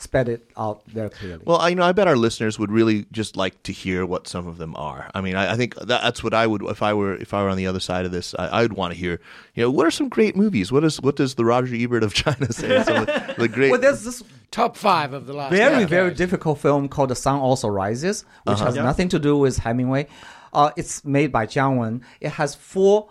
[0.03, 1.41] sped it out very clearly.
[1.45, 4.27] Well, I, you know, I bet our listeners would really just like to hear what
[4.27, 5.09] some of them are.
[5.15, 7.41] I mean, I, I think that, that's what I would if I were if I
[7.43, 8.35] were on the other side of this.
[8.37, 9.19] I, I would want to hear,
[9.55, 10.71] you know, what are some great movies?
[10.71, 12.83] What is what does the Roger Ebert of China say?
[12.83, 13.71] Some of the, the great.
[13.71, 15.49] well, there's this Top five of the last.
[15.51, 15.89] very decade.
[15.89, 18.83] very difficult film called The Sun Also Rises, which has Yeah.
[18.83, 20.05] nothing to do with Hemingway.
[20.53, 22.03] Uh, it's made by Jiang Wen.
[22.21, 23.09] It has four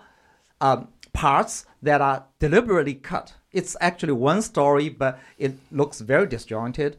[0.60, 6.97] um, parts that are deliberately cut It's actually one story, but it looks very disjointed.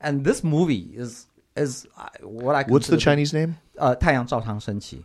[0.00, 1.26] And this movie is
[1.56, 3.56] is uh, what I What's the consider Chinese name?
[3.78, 5.04] Uh, 太阳照常升起.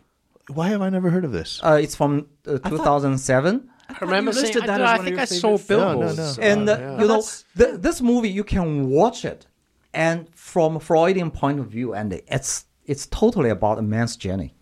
[0.54, 1.60] Why have I never heard of this?
[1.62, 3.68] Uh, it's from uh, 2007.
[3.88, 4.54] I remember you seeing.
[4.54, 6.16] listed I, that don't know, as I one of think your I saw favorite films.
[6.16, 6.38] billboards.
[6.38, 6.92] No, no, and uh, yeah.
[6.92, 9.46] you know That's- th- this movie you can watch it
[9.92, 14.54] and from a freudian point of view and it's it's totally about a man's journey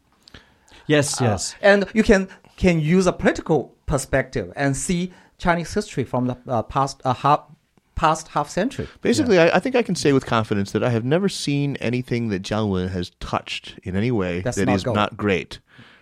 [0.87, 1.55] Yes, yes.
[1.63, 6.62] and you can can use a political perspective and see chinese history from the uh,
[6.64, 7.42] past uh, half
[7.96, 11.04] past half century Basically, I, I think I can say with confidence that I have
[11.04, 14.84] never seen anything that Jiang Wen has touched in any way That's that not is
[14.84, 14.96] good.
[14.96, 15.60] not great.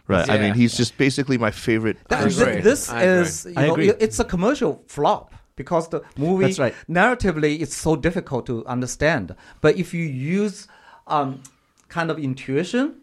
[0.08, 0.30] Right.
[0.30, 1.98] I mean, he's just basically my favorite.
[2.10, 3.22] That- I th- this I agree.
[3.22, 3.90] is you I know, agree.
[4.00, 6.76] it's a commercial flop because the movie right.
[6.88, 10.68] narratively it's so difficult to understand but if you use
[11.08, 11.42] um,
[11.90, 13.02] kind of intuition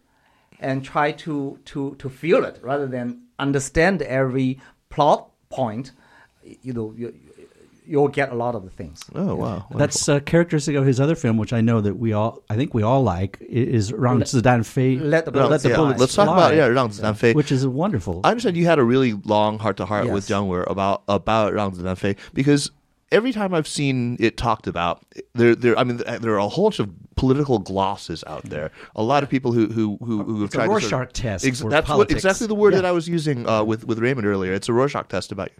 [0.61, 5.91] and try to to to feel it rather than understand every plot point
[6.63, 7.15] you know you,
[7.87, 11.15] you'll get a lot of the things Oh wow, That's uh, characteristic of his other
[11.15, 14.65] film, which I know that we all, I think we all like, is Rang Zidan
[14.65, 14.97] Fei.
[14.97, 15.95] Let the Well, bullets yeah, fly.
[15.97, 16.35] let's talk Fly.
[16.37, 17.33] about yeah, Rang Zidan Fei.
[17.35, 18.21] which is wonderful.
[18.25, 20.39] I understand you had a really long heart to heart with Yes.
[20.39, 22.71] Jiang Wen about about Rang Zidan Fei because
[23.13, 25.05] every time I've seen it talked about,
[25.35, 28.71] there there I mean there are a whole bunch of political glosses out there.
[28.97, 30.93] A lot of people who who who, who have It's a tried to sort of-
[30.93, 32.81] Rorschach test for that's what exactly the word Yeah.
[32.81, 34.55] that I was using uh, with with Raymond earlier.
[34.55, 35.51] It's a Rorschach test about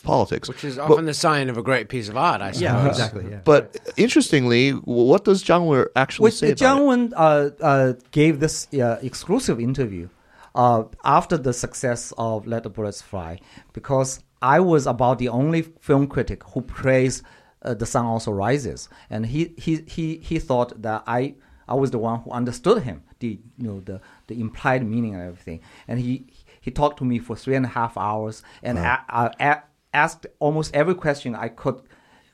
[0.00, 2.62] politics, Which is But- often the sign of a great piece of art, I suppose.
[2.62, 3.26] yeah, exactly.
[3.30, 3.40] Yeah.
[3.44, 6.86] But interestingly, what does Jiang Wen actually Which say about Jiang?
[6.86, 10.08] Wen uh, uh, gave this uh, exclusive interview
[10.54, 13.38] uh, after the success of Let the Bullets Fly,
[13.72, 17.22] because I was about the only film critic who praised
[17.62, 21.34] uh, The Sun Also Rises, and he, he, he, he thought that I
[21.68, 25.22] I was the one who understood him, the you know the, the implied meaning and
[25.22, 26.26] everything, and he
[26.60, 30.26] he talked to me for three and a half hours and a- a- a- asked
[30.38, 31.80] almost every question I could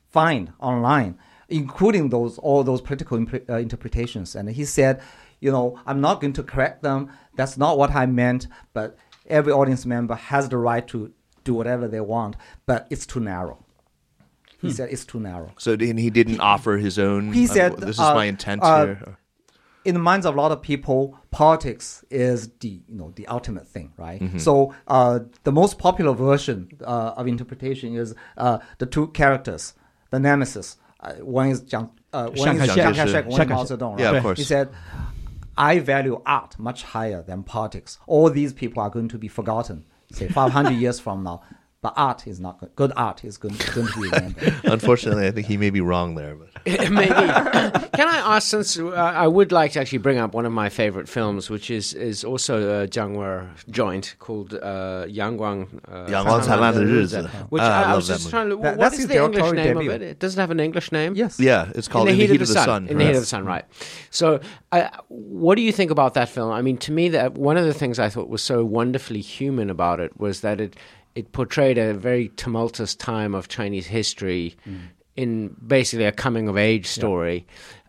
[0.09, 4.35] find online, including those all those political impre- uh, interpretations.
[4.35, 5.03] And he said,
[5.41, 7.11] you know, I'm not going to correct them.
[7.35, 8.47] That's not what I meant.
[8.73, 11.13] But every audience member has the right to
[11.45, 12.37] do whatever they want.
[12.67, 13.65] But it's too narrow.
[14.63, 15.53] He said it's too narrow.
[15.59, 17.33] So and he didn't offer his own.
[17.33, 19.19] He uh, said, "This is uh, my intent uh, here."
[19.87, 23.67] In the minds of a lot of people, politics is the you know the ultimate
[23.69, 24.21] thing, right?
[24.39, 29.75] So uh, the most popular version uh, of interpretation is uh, the two characters,
[30.11, 30.77] the nemesis.
[31.01, 33.27] Uh, one is Jiang, uh, one is Chiang Kai-shek.
[33.27, 33.65] One is Mao.
[33.65, 33.99] Zedong.
[33.99, 34.17] Yeah, right?
[34.17, 34.39] of course.
[34.39, 34.71] He said,
[35.57, 37.99] "I value art much higher than politics.
[38.07, 41.43] All these people are going to be forgotten, say 500 years from now."
[41.87, 42.75] But art is not good.
[42.75, 44.61] Good art is good, to.
[44.65, 46.35] Unfortunately, I think he may be wrong there.
[46.35, 47.15] But maybe
[47.99, 48.49] can I ask?
[48.49, 51.71] Since uh, I would like to actually bring up one of my favorite films, which
[51.71, 57.93] is is also a Jiang Wen joint called uh, Yangguang uh, Yangguang Which ah, I,
[57.93, 58.57] I, was just trying to.
[58.57, 59.93] That, what is the English name debut.
[59.93, 60.03] of it?
[60.03, 61.15] It doesn't have an English name.
[61.15, 61.39] Yes.
[61.39, 62.65] Yeah, it's called In the, In the Heat, Heat, of, the, Sun.
[62.65, 62.89] sun.
[62.89, 62.99] In right.
[62.99, 63.65] the Heat of the Sun, right?
[64.11, 64.41] So,
[64.73, 66.51] uh, what do you think about that film?
[66.51, 69.71] I mean, to me, that one of the things I thought was so wonderfully human
[69.71, 70.75] about it was that it
[71.17, 74.55] it portrayed a very tumultuous time of Chinese history
[75.17, 77.47] in basically a coming of age story.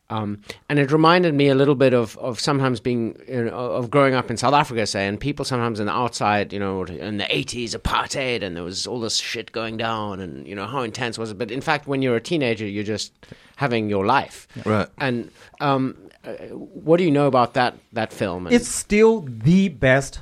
[0.09, 3.91] Um, and it reminded me a little bit of, of sometimes being, you know, of
[3.91, 7.17] growing up in South Africa, say, and people sometimes in the outside, you know, in
[7.17, 10.83] the 80s, apartheid, and there was all this shit going down, and, you know, how
[10.83, 11.37] intense was it?
[11.37, 13.11] But in fact, when you're a teenager, you're just
[13.57, 14.47] having your life.
[14.65, 14.87] Right.
[14.97, 18.47] And um, uh, what do you know about that, that film?
[18.47, 20.21] And, It's still the best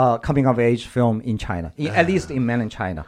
[0.00, 3.02] uh, coming of age film in China, in, at least in mainland China.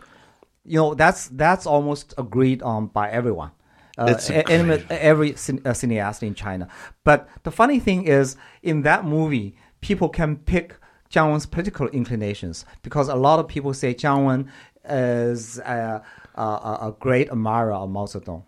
[0.64, 3.50] You know, that's that's almost agreed on by everyone.
[3.98, 6.64] Uh, It's a- anima- every cin- uh, cineast in China.
[7.04, 9.48] But the funny thing is, in that movie,
[9.88, 10.68] people can pick
[11.10, 14.40] Jiang Wen's political inclinations because a lot of people say Jiang Wen
[14.84, 16.02] is a,
[16.34, 18.42] a, a a great admirer of Mao Zedong.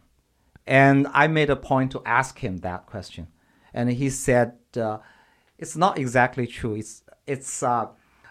[0.66, 3.24] And I made a point to ask him that question.
[3.72, 4.98] And he said, uh,
[5.62, 6.74] it's not exactly true.
[6.74, 7.86] It's, it's, uh,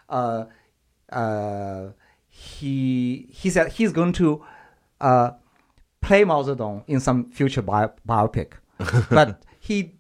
[0.10, 0.46] uh,
[1.12, 1.88] uh,
[2.30, 4.46] he, he said he's going to
[5.02, 5.32] uh,
[6.02, 8.54] play Mao Zedong in some future bio- biopic.
[9.10, 9.94] but he,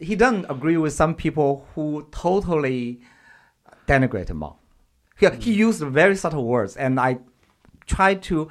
[0.00, 3.00] he doesn't agree with some people who totally
[3.86, 4.56] denigrate Mao.
[5.18, 7.18] He, he used very subtle words, and I
[7.86, 8.48] tried to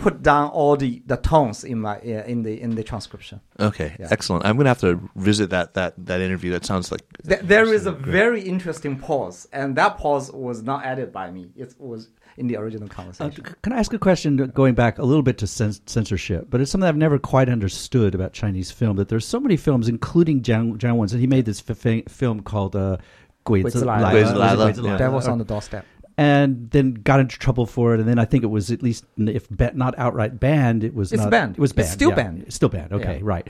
[0.00, 3.40] put down all the, the tones in my uh, in the in the transcription.
[3.58, 4.08] Okay, Yeah.
[4.10, 4.44] excellent.
[4.46, 6.50] I'm gonna have to visit that that that interview.
[6.52, 10.84] That sounds like Th- there is a very interesting pause, and that pause was not
[10.84, 11.50] added by me.
[11.56, 13.44] It was in the original Uh, conversation.
[13.44, 16.46] c- can I ask a question going back a little bit to cens- censorship?
[16.50, 18.96] But it's something I've never quite understood about Chinese film.
[18.96, 22.04] That there's so many films, including Jiang, Jiang Wen's, and he made this f- fi-
[22.08, 22.96] film called uh,
[23.44, 24.00] Gui Gui Zi Zi Lai.
[24.00, 24.12] Lai.
[24.12, 24.90] Gui Was Zi it Lai, Gui Zi yeah.
[24.92, 24.98] Lai?
[24.98, 25.84] Devil's on the doorstep.
[26.20, 28.00] And then got into trouble for it.
[28.00, 31.12] And then I think it was at least if ba- not outright banned, it was
[31.14, 31.54] It's not, banned.
[31.56, 31.88] It was It's banned.
[31.88, 32.14] still yeah.
[32.16, 32.42] banned.
[32.42, 32.92] It's still banned.
[32.92, 33.22] Okay, Yeah.
[33.22, 33.48] right.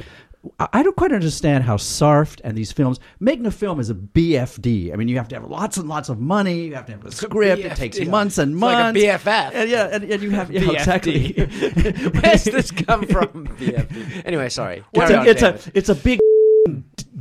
[0.58, 4.90] I don't quite understand how SARFT and these films making a film is a BFD.
[4.90, 6.64] I mean, you have to have lots and lots of money.
[6.68, 7.60] You have to have a script.
[7.62, 9.00] It takes months and It's like a months.
[9.00, 9.50] BFF.
[9.52, 10.74] And yeah, and, and you have yeah, BFD.
[10.74, 11.32] exactly.
[12.22, 13.48] Where's this come from?
[13.58, 14.22] BFD.
[14.24, 14.82] Anyway, sorry.
[14.94, 16.19] It's a, on, it's a it's a big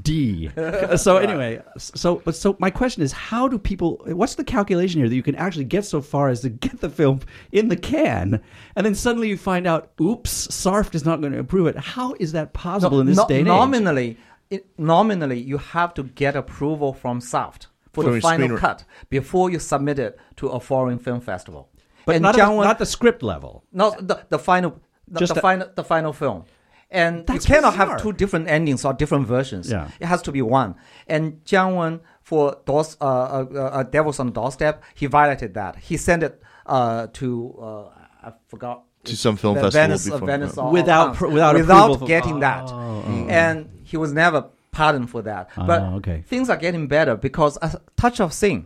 [0.09, 0.49] D.
[0.97, 3.89] So anyway, so but so my question is, how do people?
[4.21, 6.89] What's the calculation here that you can actually get so far as to get the
[6.89, 7.19] film
[7.51, 8.41] in the can,
[8.75, 11.77] and then suddenly you find out, oops, SARFT is not going to approve it.
[11.77, 13.53] How is that possible in this No- day and age?
[13.59, 14.17] nominally,
[14.49, 18.83] it, nominally, you have to get approval from SARFT for For the final screener- cut
[19.09, 21.69] before you submit it to a foreign film festival.
[22.05, 23.63] but and not, Jiang the, Wen- not the script level.
[23.71, 24.71] No, the, the final,
[25.07, 26.45] the, Just the the- final, the final film.
[26.91, 27.87] And That's you cannot bizarre.
[27.89, 29.69] have two different endings or different versions.
[29.69, 29.89] Yeah.
[29.99, 30.75] It has to be one.
[31.07, 35.75] And Jiang Wen for Doors, uh, uh, uh, Devils on the Doorstep, he violated that.
[35.75, 37.89] He sent it uh, to uh,
[38.23, 41.55] I forgot To some film festival Venice, uh, before- Venice or- or Without pr- without
[41.55, 45.49] without approval from- getting that, Oh, and he was never pardoned for that.
[45.55, 46.23] But Oh, okay.
[46.27, 48.65] things are getting better because a Touch of Sin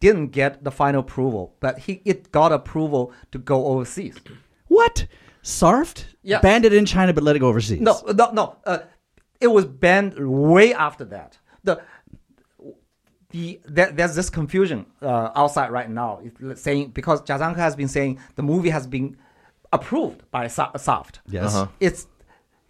[0.00, 4.14] didn't get the final approval, but he it got approval to go overseas.
[4.68, 5.06] What?
[5.46, 6.42] SARFT Yes.
[6.42, 7.80] banned it in China, but let it go overseas.
[7.80, 8.56] No, no, no.
[8.64, 8.78] Uh,
[9.40, 11.38] it was banned way after that.
[11.62, 11.80] The
[13.30, 17.76] the there, there's this confusion uh, outside right now, It's saying because Jia Zhangke has
[17.76, 19.16] been saying the movie has been
[19.72, 21.20] approved by Sa- SARFT.
[21.28, 21.54] Yes.
[21.54, 21.68] Uh-huh.
[21.80, 22.06] It's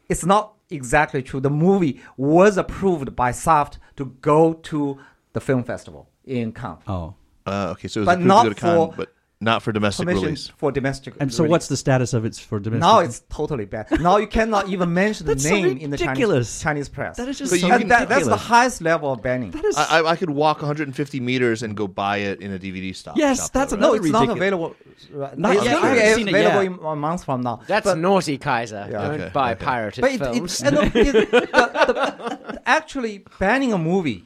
[0.09, 1.41] it's not exactly true.
[1.41, 4.99] The movie was approved by SARFT to go to
[5.33, 6.83] the film festival in Cannes.
[6.87, 7.15] Oh.
[7.47, 9.09] Uh, okay, so it was But approved not to go to Cannes, for but
[9.47, 10.49] not for domestic Permission release.
[10.59, 11.15] for domestic.
[11.21, 11.51] And so, release.
[11.53, 12.81] what's the status of it for domestic?
[12.83, 13.87] Now it's totally bad.
[14.01, 16.49] Now you cannot even mention the That's so name in the ridiculous.
[16.61, 17.17] Chinese, Chinese press.
[17.17, 18.43] That is just But so you can- that, that's the ridiculous.
[18.43, 19.53] highest level of banning.
[19.53, 22.59] That is I, I, I could walk 150 meters and go buy it in a
[22.59, 23.17] DVD stop.
[23.17, 24.01] Yes, shop, that's though, no, right?
[24.03, 24.37] it's not ridiculous.
[24.39, 24.77] available.
[25.13, 25.39] Right.
[25.39, 25.81] Not it's yet.
[25.81, 26.81] going to haven't seen it available yet.
[26.81, 27.61] in a month from now.
[27.67, 28.87] That's but, naughty, Kaiser.
[28.91, 29.03] Yeah.
[29.03, 29.65] Don't Okay, buy okay.
[29.65, 30.61] pirated but it, films.
[30.61, 34.25] it, and the, it- the- the- actually banning a movie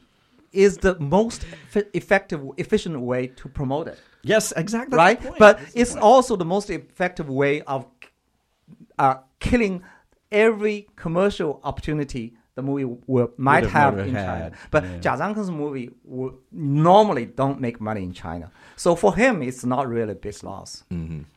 [0.51, 3.99] is the most effi- effective, efficient way to promote it.
[4.23, 4.97] yes, exactly.
[4.97, 5.19] right?
[5.21, 5.39] Point.
[5.39, 6.03] But That's it's point.
[6.03, 7.85] also the most effective way of
[8.99, 9.83] uh, killing
[10.31, 14.51] every commercial opportunity the movie will, might have have in had, China.
[14.71, 14.97] But yeah.
[14.99, 18.51] Jia Zhangke's movie will normally don't make money in China.
[18.75, 20.83] So for him, it's not really a big loss.
[20.89, 20.95] So,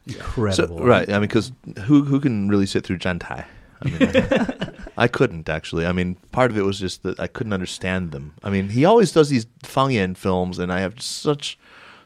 [0.08, 0.80] incredible.
[0.80, 1.52] right, I mean, because
[1.84, 3.44] who who can really sit through Zhantai?
[3.84, 5.86] I, mean, I, I couldn't actually.
[5.86, 8.34] I mean, part of it was just that I couldn't understand them.
[8.42, 11.58] I mean, he always does these Fangyan films, and I have such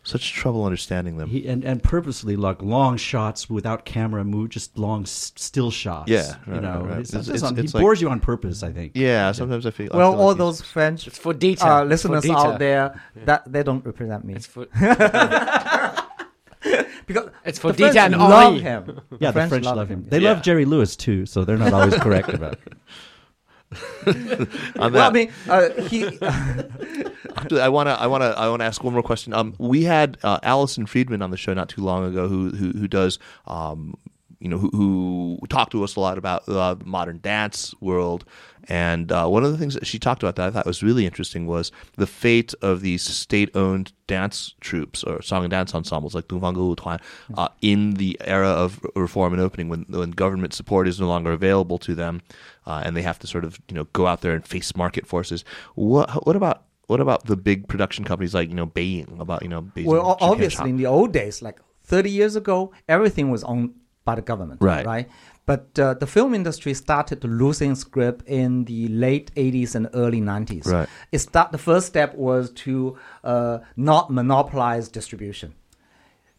[0.04, 1.28] such trouble understanding them.
[1.28, 6.08] He, and and purposely like long shots without camera move, just long s- still shots.
[6.10, 6.98] Yeah, you know, right, right.
[7.00, 8.62] It's, It's- it's it's- on, it's he like- bores you on purpose.
[8.62, 8.92] I think.
[8.94, 9.90] yeah, sometimes I feel.
[9.92, 12.58] I well, feel all like those French it's for detail, uh, listeners for out Dieter.
[12.58, 14.66] there, that they don't represent me It's for,
[17.06, 18.60] because it's for the French Dieter and love Henri.
[18.60, 19.00] him.
[19.20, 20.06] Yeah, the French, love him.
[20.08, 20.30] They Yeah.
[20.32, 22.72] love Jerry Lewis too, so they're not always correct about it.
[24.76, 26.04] Well, I mean, uh, he
[27.36, 29.34] Actually, I want to I want to I want to ask one more question.
[29.34, 32.70] Um, we had uh, Alison Friedman on the show not too long ago, who who,
[32.70, 33.94] who does um,
[34.40, 38.24] you know, who, who talked to us a lot about uh, the modern dance world.
[38.68, 41.06] And uh, one of the things that she talked about that I thought was really
[41.06, 46.28] interesting was the fate of these state-owned dance troops or song and dance ensembles like
[46.28, 47.00] Tuan
[47.36, 51.32] uh, in the era of reform and opening when when government support is no longer
[51.32, 52.20] available to them
[52.66, 55.06] uh, and they have to sort of you know go out there and face market
[55.06, 55.44] forces.
[55.74, 59.18] What what about what about the big production companies like you know Beijing?
[59.20, 63.30] About you know Beijing, Well, obviously, in the old days, like 30 years ago, everything
[63.30, 63.74] was owned
[64.08, 64.86] by the government, Right.
[64.94, 65.06] Right.
[65.50, 70.66] But uh, the film industry started losing grip in the late 80s and early 90s.
[70.66, 70.88] Right.
[71.14, 72.72] It start, the first step was to
[73.32, 73.56] uh,
[73.90, 75.50] not monopolize distribution.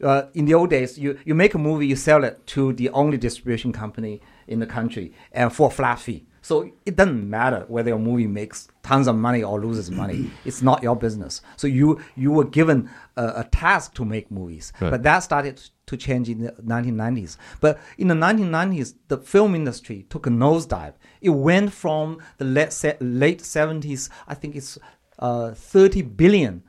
[0.10, 2.88] Uh, in the old days, you, you make a movie, you sell it to the
[3.02, 4.14] only distribution company
[4.48, 6.22] in the country, and for a flat fee.
[6.42, 6.54] So
[6.90, 8.58] it doesn't matter whether your movie makes
[8.90, 10.20] tons of money or loses money.
[10.50, 11.34] It's not your business.
[11.62, 11.88] So you
[12.24, 12.78] you were given
[13.24, 14.92] a, a task to make movies, Right.
[14.94, 15.56] but that started
[15.90, 17.38] to change in the 1990s.
[17.60, 20.94] But in the 1990s, the film industry took a nosedive.
[21.20, 22.72] It went from the late,
[23.02, 24.78] late 70s, I think it's
[25.18, 26.64] uh, 30 billion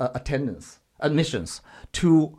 [0.00, 2.38] uh, attendance admissions to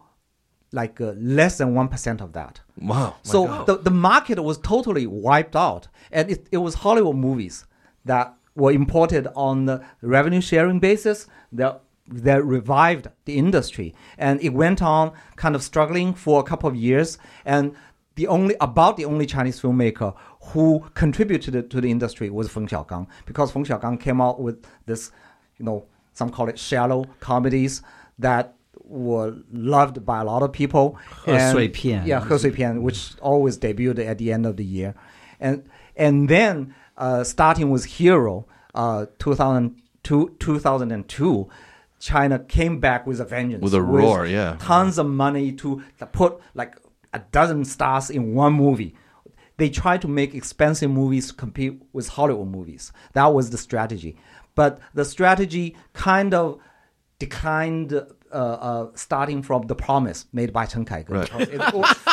[0.74, 2.62] like uh, less than 1% of that.
[2.78, 3.16] wow.
[3.24, 3.68] So God.
[3.68, 5.88] the, the market was totally wiped out.
[6.12, 7.66] And it, it was Hollywood movies
[8.05, 11.82] that were imported on the revenue sharing basis that,
[12.12, 13.93] that revived the industry.
[14.18, 17.18] And it went on kind of struggling for a couple of years.
[17.45, 17.76] And
[18.16, 23.07] the only about the only Chinese filmmaker who contributed to the industry was Feng Xiaogang
[23.26, 25.12] because Feng Xiaogang came out with this,
[25.57, 27.82] you know, some call it shallow comedies
[28.20, 30.97] that were loved by a lot of people.
[31.26, 32.05] And- Pian.
[32.05, 34.93] Yeah, He Sui Pian, which always debuted at the end of the year,
[35.39, 35.64] and
[35.95, 38.45] and then uh, starting with Hero,
[38.76, 41.49] uh, 2002, 2002,
[42.02, 44.58] China came back with a vengeance, With a roar, yeah.
[44.60, 45.82] tons of money to
[46.12, 46.76] put like
[47.14, 48.95] a dozen stars in one movie.
[49.58, 52.91] They tried to make expensive movies compete with Hollywood movies.
[53.14, 54.18] That was the strategy,
[54.56, 56.60] but the strategy kind of
[57.20, 57.93] declined.
[58.34, 61.30] Uh, uh, starting from The Promise, made by Chen Kaige, Right.
[61.41, 61.49] It,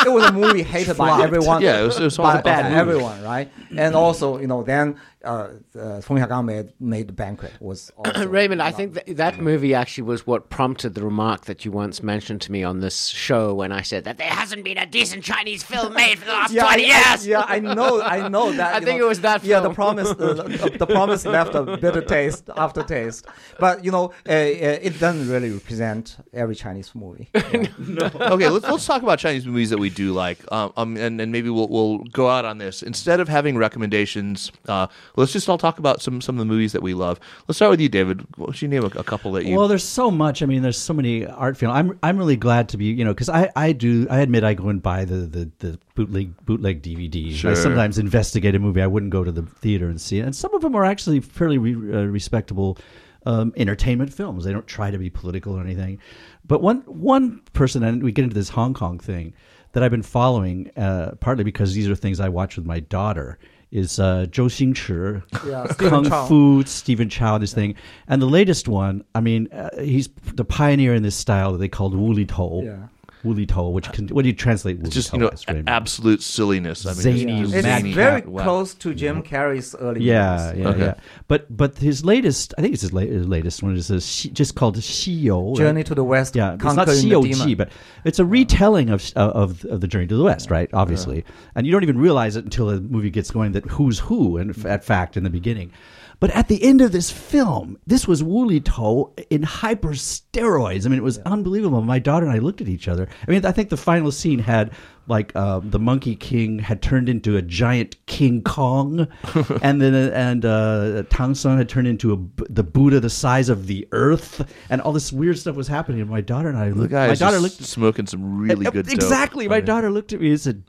[0.05, 1.61] it was a movie hated by everyone.
[1.61, 2.79] Yeah, it was- it was by, a bad by movie.
[2.81, 3.49] everyone, right?
[3.77, 7.91] And also, you know, then uh, uh, Feng Xiaogang made made The Banquet was
[8.25, 12.01] Raymond, I think that, that movie actually was what prompted the remark that you once
[12.01, 15.23] mentioned to me on this show when I said that there hasn't been a decent
[15.23, 17.25] Chinese film made for the last yeah, 20 I, years.
[17.25, 18.75] I, yeah, I know, I know that.
[18.75, 21.63] I think know, it was that Yeah, the promise, uh, the, the promise left a
[21.77, 23.25] bitter taste, aftertaste.
[23.59, 27.29] But you know, uh, uh, it doesn't really represent every Chinese movie.
[27.33, 28.09] Yeah.
[28.15, 31.31] okay, let's let's talk about Chinese movies that we do like, um, um and, and
[31.31, 34.51] maybe we'll we'll go out on this instead of having recommendations.
[34.67, 37.19] Uh, let's just all talk about some some of the movies that we love.
[37.47, 38.25] Let's start with you, David.
[38.37, 39.55] What would you name a, a couple that you?
[39.55, 40.41] Well, there's so much.
[40.41, 41.75] I mean, there's so many art films.
[41.75, 44.07] I'm I'm really glad to be, you know, because I I do.
[44.09, 47.35] I admit I go and buy the the, the bootleg bootleg DVDs.
[47.35, 47.51] Sure.
[47.51, 48.81] I sometimes investigate a movie.
[48.81, 51.19] I wouldn't go to the theater and see it, and some of them are actually
[51.19, 52.77] fairly re, uh, respectable
[53.25, 54.45] um, entertainment films.
[54.45, 55.99] They don't try to be political or anything.
[56.45, 59.33] But one one person, and we get into this Hong Kong thing
[59.73, 63.37] that I've been following, uh, partly because these are things I watch with my daughter.
[63.71, 66.25] Is uh, Zhou Xingchi, Yeah, Kung Chow.
[66.25, 67.75] Fu, Stephen Chow, this thing,
[68.07, 69.03] and the latest one.
[69.13, 72.63] I mean, uh, he's the pioneer in this style that they called Wu Li Tou.
[72.65, 72.87] Yeah.
[73.23, 74.77] Wu Li Tou, which can, what do you translate?
[74.79, 76.85] Wu it's just Tou you know as, absolute silliness.
[76.85, 78.43] I mean, Zany, just It's very Wow.
[78.43, 79.35] close to Jim mm-hmm.
[79.35, 80.61] Carrey's early Yeah, movies.
[80.61, 80.79] yeah, Okay.
[80.79, 80.93] yeah.
[81.27, 83.99] But but his latest, I think it's his, la- his latest one, is a,
[84.31, 85.55] just called Xiyo.
[85.57, 87.71] Journey to the West, Yeah, it's not Conquering the COG, but
[88.05, 88.25] it's a uh.
[88.25, 90.69] retelling of, of of the Journey to the West, right?
[90.73, 94.37] Obviously, and you don't even realize it until the movie gets going that who's who,
[94.37, 95.71] and at fact in the beginning.
[96.19, 100.85] But at the end of this film, this was Wu Li Tou in hyper steroids.
[100.85, 101.81] I mean, it was unbelievable.
[101.81, 103.07] My daughter and I looked at each other.
[103.25, 104.71] I mean, I think the final scene had
[105.07, 109.07] like uh, the Monkey King had turned into a giant King Kong,
[109.61, 113.49] and then uh, and uh, Tang Seng had turned into a, the Buddha the size
[113.49, 116.01] of the Earth, and all this weird stuff was happening.
[116.01, 118.91] And my daughter and I, looked, my daughter looked smoking some really good.
[118.91, 119.45] Exactly.
[119.45, 120.63] I My daughter looked at me and said,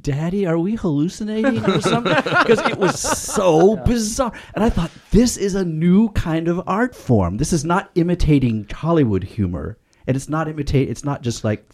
[0.00, 2.14] Daddy, are we hallucinating or something?
[2.14, 4.32] Because it was so bizarre.
[4.54, 7.38] And I thought, this is a new kind of art form.
[7.38, 9.78] This is not imitating Hollywood humor.
[10.06, 10.90] And it's not imitate.
[10.90, 11.66] It's not just like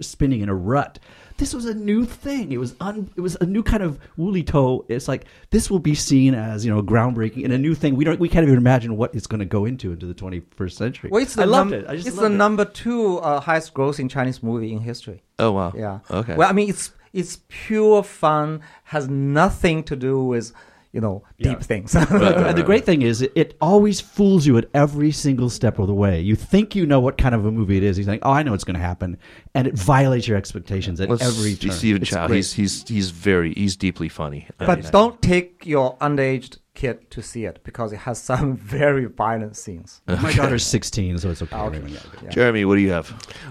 [0.00, 0.98] spinning in a rut.
[1.38, 2.52] This was a new thing.
[2.52, 4.84] It was un, it was a new kind of Wu Li Tou.
[4.88, 7.96] It's like this will be seen as you know groundbreaking and a new thing.
[7.96, 10.72] We don't we can't even imagine what it's going to go into into the 21st
[10.72, 11.10] century.
[11.10, 11.86] Well, it's the I loved num- it.
[11.88, 12.30] I just it's the it.
[12.30, 15.22] number two uh, highest grossing Chinese movie in history.
[15.40, 15.72] Oh wow.
[15.76, 15.98] Yeah.
[16.10, 16.36] Okay.
[16.36, 18.60] Well, I mean, it's it's pure fun.
[18.84, 20.52] Has nothing to do with
[20.92, 21.50] you know, Yeah.
[21.50, 21.94] deep things.
[21.94, 22.06] and
[22.56, 25.92] the great thing is, it, it always fools you at every single step of the
[25.94, 26.22] way.
[26.22, 27.98] You think you know what kind of a movie it is.
[27.98, 29.18] You think, oh, I know what's going to happen,
[29.54, 31.72] and it violates your expectations at Well, every S- turn.
[31.72, 34.46] Stephen It's Chow, he's he's he's very he's deeply funny.
[34.58, 38.56] I but mean, don't take your underage kid to see it because it has some
[38.76, 40.02] very violent scenes.
[40.06, 41.56] My daughter's 16, so it's okay.
[41.56, 42.28] okay.
[42.28, 43.10] Jeremy, what do you have?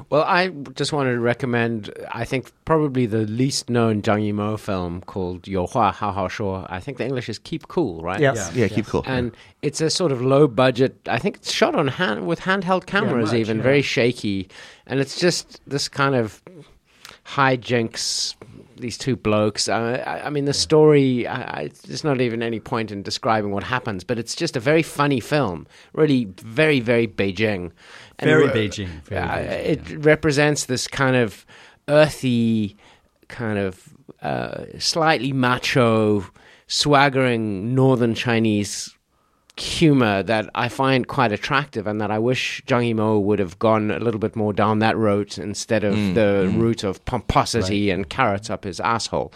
[0.09, 5.01] Well, I just wanted to recommend, I think, probably the least known Zhang Yimou film
[5.01, 6.65] called You Hua Hao Hao Shuo.
[6.69, 8.21] I think the English is Keep Cool, right?
[8.21, 8.38] Yes.
[8.38, 8.76] Yeah, yeah yes.
[8.76, 9.03] Keep Cool.
[9.05, 12.86] And it's a sort of low budget, I think it's shot on hand with handheld
[12.86, 14.47] cameras, yeah, much, even, very shaky.
[14.86, 16.41] And it's just this kind of
[17.26, 18.36] hijinks
[18.78, 19.69] these two blokes.
[19.69, 21.26] Uh, I, I mean, the story.
[21.28, 24.59] I, I, there's not even any point in describing what happens, but it's just a
[24.59, 25.67] very funny film.
[25.93, 27.71] Really, very, very Beijing.
[28.17, 31.45] And Very Beijing, very uh, Beijing, it represents this kind of
[31.89, 32.78] earthy,
[33.28, 36.26] kind of uh, slightly macho,
[36.67, 38.94] swaggering Northern Chinese
[39.57, 43.89] humor that I find quite attractive, and that I wish Zhang Yimou would have gone
[43.91, 48.49] a little bit more down that route instead of the route of pomposity and carrots
[48.49, 49.31] up his asshole.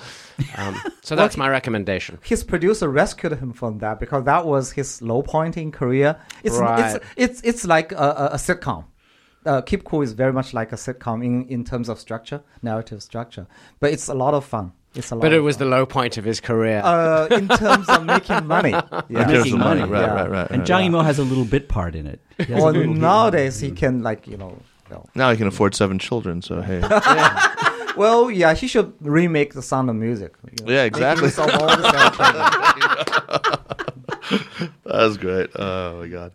[0.57, 2.17] Um, so that's my recommendation.
[2.24, 6.17] His producer rescued him from that because that was his low point in career.
[6.43, 6.95] It's Right.
[6.95, 8.86] it's it's it's like a, a, a sitcom.
[9.45, 13.01] Uh, Keep Cool is very much like a sitcom in, in terms of structure, narrative
[13.01, 13.47] structure,
[13.80, 14.74] but it's a lot of fun.
[14.96, 15.22] It's a lot.
[15.22, 16.82] But it was the low point of his career.
[16.84, 18.72] uh, in terms of making money.
[19.10, 19.26] Yeah.
[19.28, 20.14] Making money, money, right, yeah.
[20.14, 20.50] right, right.
[20.52, 20.68] And right.
[20.68, 22.20] Zhang Yimou has a little bit part in it.
[22.38, 24.50] He has a Well, little- nowadays he can like you know.
[24.90, 25.06] you know.
[25.16, 26.82] now he can afford seven children, so hey.
[27.98, 30.34] Well, yeah, he should remake the Sound of Music.
[30.46, 30.72] you know.
[30.72, 31.26] Yeah, Make exactly.
[31.26, 33.56] use of all the soundtrack.
[34.86, 35.50] That's great.
[35.56, 36.32] Oh my god.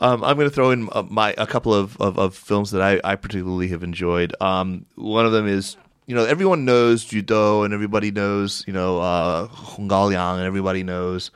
[0.00, 2.82] Um, I'm going to throw in uh, my a couple of, of, of films that
[2.82, 4.34] I, I particularly have enjoyed.
[4.40, 5.76] Um, one of them is
[6.08, 10.46] you know, everyone knows Ju Dou and everybody knows, you know, uh, Hong Liang and
[10.46, 11.30] everybody knows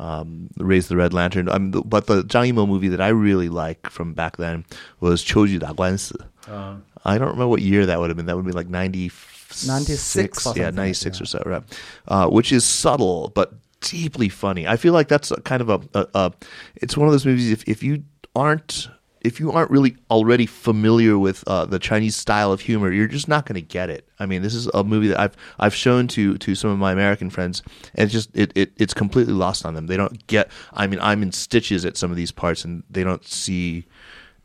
[0.00, 1.48] um, Raise the Red Lantern.
[1.48, 4.64] Um, but the Zhang Yimou movie that I really like from back then
[4.98, 6.16] was Qiu Ju Da Guan Si.
[6.48, 8.26] I don't remember what year that would have been.
[8.26, 9.64] That would be like 96.
[9.64, 11.22] 96 yeah, 96 yeah.
[11.22, 11.62] or so, right?
[12.08, 14.66] Uh, which is subtle, but deeply funny.
[14.66, 16.32] I feel like that's kind of a, a, a
[16.74, 18.02] it's one of those movies if, if you
[18.34, 18.88] aren't
[19.26, 23.26] if you aren't really already familiar with uh, the Chinese style of humor, you're just
[23.26, 24.08] not going to get it.
[24.20, 26.92] I mean, this is a movie that I've I've shown to to some of my
[26.92, 27.62] American friends,
[27.96, 29.88] and it's just it, it it's completely lost on them.
[29.88, 30.50] They don't get.
[30.72, 33.86] I mean, I'm in stitches at some of these parts, and they don't see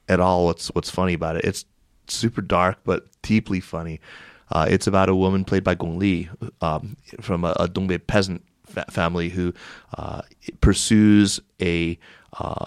[0.10, 1.46] at all what's what's funny about it.
[1.46, 1.66] It's
[2.08, 4.02] super dark but deeply funny.
[4.50, 6.28] Uh, it's about a woman played by Gong Li
[6.60, 9.54] um, from a, a Dongbei peasant fa- family who
[9.96, 10.24] uh,
[10.60, 12.00] pursues a.
[12.34, 12.66] Uh,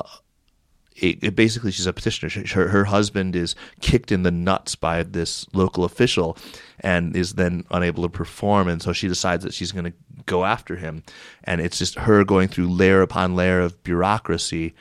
[0.97, 2.29] it, it basically she's a petitioner.
[2.29, 6.37] She- Her, her husband is kicked in the nuts by this local official,
[6.81, 8.69] and is then unable to perform.
[8.69, 9.93] And so she decides that she's going to
[10.27, 11.03] go after him,
[11.45, 14.75] and it's just her going through layer upon layer of bureaucracy.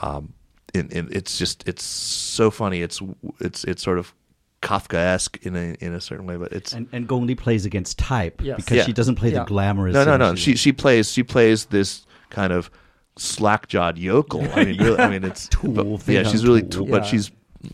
[0.00, 0.32] Um,
[0.74, 2.82] and, and it's just it's so funny.
[2.82, 3.00] It's
[3.40, 4.14] it's it's sort of
[4.62, 7.98] Kafkaesque in a in a certain way, but it's and, and Gong Li plays against
[7.98, 8.56] type Yes.
[8.56, 8.84] because Yeah.
[8.84, 9.40] she doesn't play Yeah.
[9.40, 9.94] the glamorous.
[9.94, 10.34] no, no, no.
[10.34, 12.70] She she plays she plays this kind of
[13.18, 14.46] slack jawed yokel.
[14.54, 16.86] I mean, really, I mean, it's Tool, but- yeah, she's young really, tool.
[16.86, 17.08] t- but Yeah.
[17.10, 17.30] she's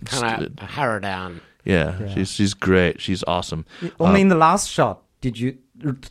[0.06, 1.40] kind of harrow down.
[1.64, 2.14] yeah, Yeah.
[2.14, 3.00] she's she's great.
[3.00, 3.64] She's awesome.
[4.00, 5.56] Only Uh, in the last shot did you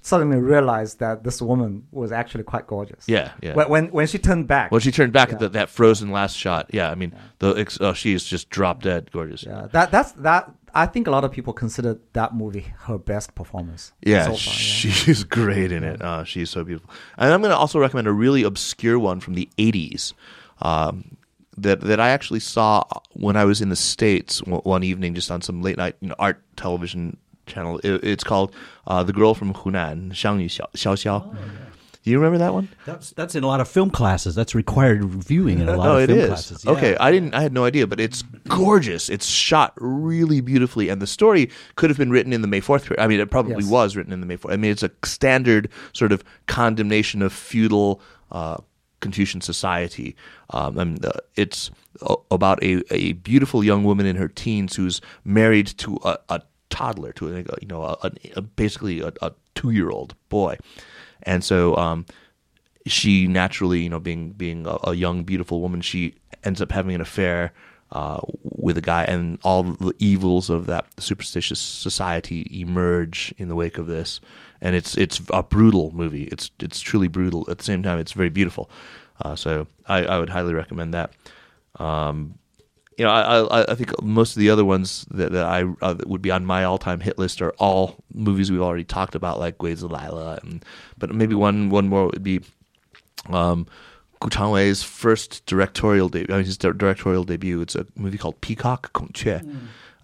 [0.02, 3.06] suddenly realize that this woman was actually quite gorgeous.
[3.08, 3.54] yeah, yeah.
[3.54, 4.72] When when, when she turned back.
[4.72, 7.78] when she turned back at the, that frozen last shot, yeah, I mean, the ex-
[7.82, 9.44] oh, she is just drop dead gorgeous.
[9.44, 10.52] yeah, that that's that.
[10.76, 13.93] I think a lot of people consider that movie her best performance.
[14.01, 14.93] Yeah, so far, yeah.
[14.93, 16.01] she's great in it.
[16.01, 16.89] Uh, she's so beautiful.
[17.17, 20.13] And I'm going to also recommend a really obscure one from the 80s
[20.61, 21.17] um,
[21.57, 25.30] that that I actually saw when I was in the States one, one evening, just
[25.30, 27.80] on some late night you know, art television channel.
[27.84, 28.55] It, it's called
[28.88, 30.95] uh, The Girl from Hunan, Xiang Yu Xiao Xiao.
[30.95, 31.38] Xiao.
[32.04, 32.68] Do you remember that one?
[32.86, 34.36] That's that's in a lot of film classes.
[34.36, 36.28] That's required viewing in a lot Oh, of it film is.
[36.28, 36.66] classes.
[36.66, 36.72] Yeah.
[36.72, 37.34] Okay, I didn't.
[37.34, 39.10] I had no idea, but it's gorgeous.
[39.10, 42.84] It's shot really beautifully, and the story could have been written in the May Fourth
[42.86, 43.01] period.
[43.01, 43.72] I mean, it probably Yes.
[43.72, 44.54] was written in the May Fourth.
[44.54, 48.01] I mean, it's a standard sort of condemnation of feudal
[48.34, 48.58] uh,
[48.99, 50.16] Confucian society.
[50.49, 51.72] Um, and uh, it's
[52.32, 57.14] about a, a beautiful young woman in her teens who's married to a, a toddler,
[57.14, 60.58] to a, you know, a, a, basically a, a two year old boy,
[61.24, 61.76] and so.
[61.78, 62.05] Um,
[62.86, 66.93] she naturally, you know, being being a, a young, beautiful woman, she ends up having
[66.93, 67.53] an affair
[67.91, 73.55] uh, with a guy, and all the evils of that superstitious society emerge in the
[73.55, 74.19] wake of this.
[74.61, 76.24] And it's it's a brutal movie.
[76.24, 77.45] It's it's truly brutal.
[77.49, 78.69] At the same time, it's very beautiful.
[79.21, 81.13] Uh, so I, I would highly recommend that.
[81.80, 82.39] Um,
[82.98, 85.94] you know, I, I I think most of the other ones that, that I uh,
[85.94, 89.16] that would be on my all time hit list are all movies we've already talked
[89.16, 90.64] about, like Guizi Laile, and
[90.98, 92.41] but maybe one one more would be
[93.30, 93.68] um,
[94.20, 96.34] Gu Changwei's first directorial debut.
[96.34, 97.62] I mean, his di- directorial debut.
[97.62, 99.41] It's a movie called Peacock Kong Que.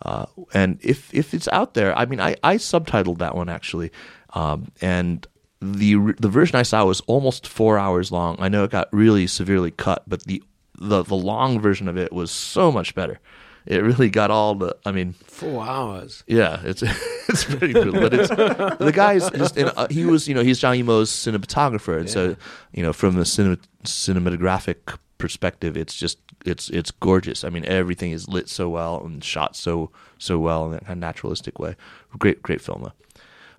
[0.01, 3.91] Uh, and if if it's out there, I mean, I, I subtitled that one actually,
[4.33, 5.27] um, and
[5.61, 8.37] the the version I saw was almost four hours long.
[8.39, 10.41] I know it got really severely cut, but the
[10.79, 13.19] the the long version of it was so much better.
[13.65, 14.75] It really got all the.
[14.85, 16.23] I mean, Four hours.
[16.27, 16.81] yeah, it's
[17.29, 20.59] it's pretty brutal, but it's the guy's just in, uh, he was you know he's
[20.59, 22.35] Zhang Yimou's cinematographer, and so
[22.73, 27.43] you know from the cinema, cinematographic perspective, it's just it's it's gorgeous.
[27.43, 30.93] I mean, everything is lit so well and shot so so well in that kind
[30.93, 31.75] of naturalistic way.
[32.17, 32.81] Great great film.
[32.83, 32.93] though.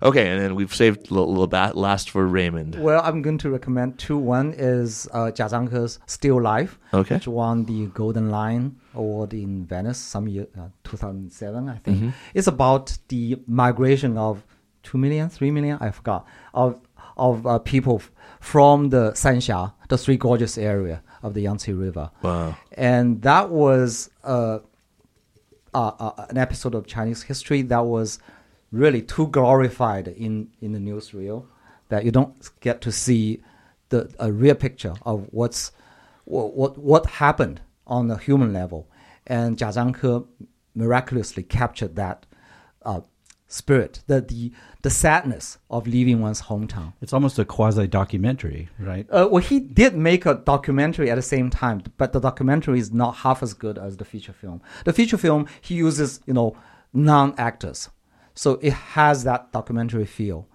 [0.03, 2.75] Okay, and then we've saved a little, little last for Raymond.
[2.75, 4.17] Well, I'm going to recommend two.
[4.17, 7.15] One is uh, Jia Zhangke's Still Life, Okay.
[7.15, 12.13] which won the Golden Lion Award in Venice some year, uh, 2007, I think.
[12.33, 14.43] It's about the migration of
[14.83, 16.79] 2 million, 3 million, I forgot, of,
[17.15, 18.01] of uh, people
[18.39, 22.09] from the Sanxia, the Three Gorges area of the Yangtze River.
[22.23, 22.55] Wow.
[22.71, 24.59] And that was uh,
[25.75, 28.17] uh, uh, an episode of Chinese history that was
[28.71, 31.45] really too glorified in, in the newsreel
[31.89, 33.41] that you don't get to see
[33.89, 35.71] the a real picture of what's
[36.23, 38.89] what what, what happened on the human level.
[39.27, 40.25] And Jia Zhangke
[40.73, 42.25] miraculously captured that
[42.83, 43.01] uh,
[43.47, 46.93] spirit, the, the the sadness of leaving one's hometown.
[47.01, 49.05] It's almost a quasi documentary, right?
[49.11, 52.91] Uh, well, he did make a documentary at the same time, but the documentary is
[52.91, 54.61] not half as good as the feature film.
[54.85, 56.57] The feature film he uses, you know,
[56.93, 57.89] non-actors,
[58.33, 60.47] so it has that documentary feel.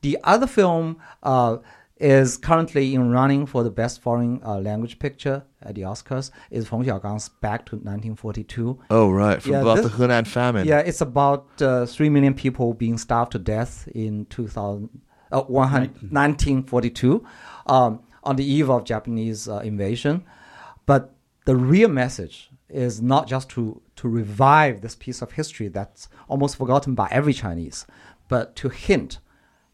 [0.00, 1.58] The other film uh,
[1.98, 6.30] is currently in running for the best foreign uh, language picture at the Oscars.
[6.50, 8.78] Is Feng Xiaogang's Back to 1942.
[8.90, 10.66] Oh right, from Yeah, about this- the Henan famine.
[10.66, 14.88] Yeah, it's about uh, 3 million people being starved to death in 2000,
[15.32, 17.24] uh, 1942
[17.66, 20.24] um, on the eve of Japanese uh, invasion.
[20.86, 21.14] But
[21.44, 26.56] the real message is not just to, to revive this piece of history that's almost
[26.56, 27.86] forgotten by every Chinese,
[28.28, 29.18] but to hint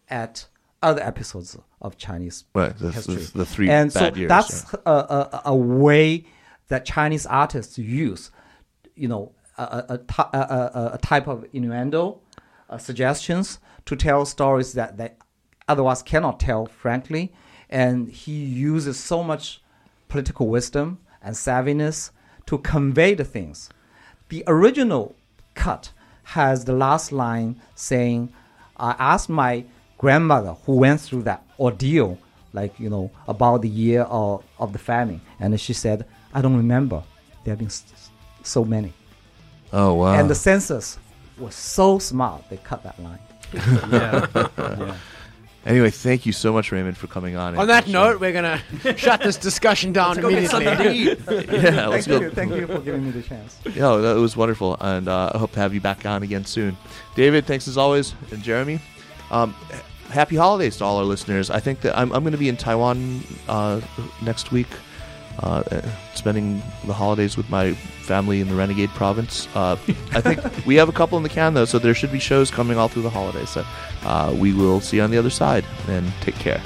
[0.08, 0.46] at
[0.82, 3.16] other episodes of Chinese Right, the- history.
[3.16, 6.24] the- the three and so years, that's a, a, a way
[6.68, 8.30] that Chinese artists use,
[8.94, 12.20] you know, a, a, a type of innuendo,
[12.70, 15.12] uh, suggestions to tell stories that they
[15.68, 17.32] otherwise cannot tell, frankly.
[17.70, 19.62] And he uses so much
[20.08, 22.10] political wisdom and savviness
[22.46, 23.70] to convey the things.
[24.28, 25.14] The original
[25.54, 25.90] cut
[26.24, 28.32] has the last line saying,
[28.76, 29.64] I asked my
[29.98, 32.18] grandmother who went through that ordeal,
[32.52, 35.20] like, you know, about the year of, of the famine.
[35.40, 37.02] And she said, I don't remember.
[37.44, 38.10] There have been s- s-
[38.42, 38.92] so many.
[39.72, 40.14] Oh wow.
[40.14, 40.98] And the census
[41.38, 43.18] was so smart, they cut that line.
[43.92, 44.26] yeah.
[44.58, 44.96] yeah.
[45.66, 47.56] Anyway, thank you so much, Raymond, for coming on.
[47.56, 50.64] On that note, we're going to shut this discussion down immediately.
[50.64, 52.20] yeah, let's Thank go.
[52.20, 53.58] you, thank you for giving me the chance.
[53.66, 56.76] Yeah, that was wonderful, and uh, I hope to have you back on again soon.
[57.14, 58.80] David, thanks as always, and Jeremy.
[59.30, 59.54] Um,
[60.10, 61.50] happy holidays to all our listeners.
[61.50, 63.80] I think that I'm, I'm going to be in Taiwan uh,
[64.22, 64.68] next week,
[65.40, 65.62] uh,
[66.14, 69.48] spending the holidays with my family in the Renegade Province.
[69.54, 69.76] Uh,
[70.12, 72.50] I think we have a couple in the can though, so there should be shows
[72.50, 73.50] coming all through the holidays.
[73.50, 73.64] So
[74.04, 76.62] uh, we will see you on the other side, and take care.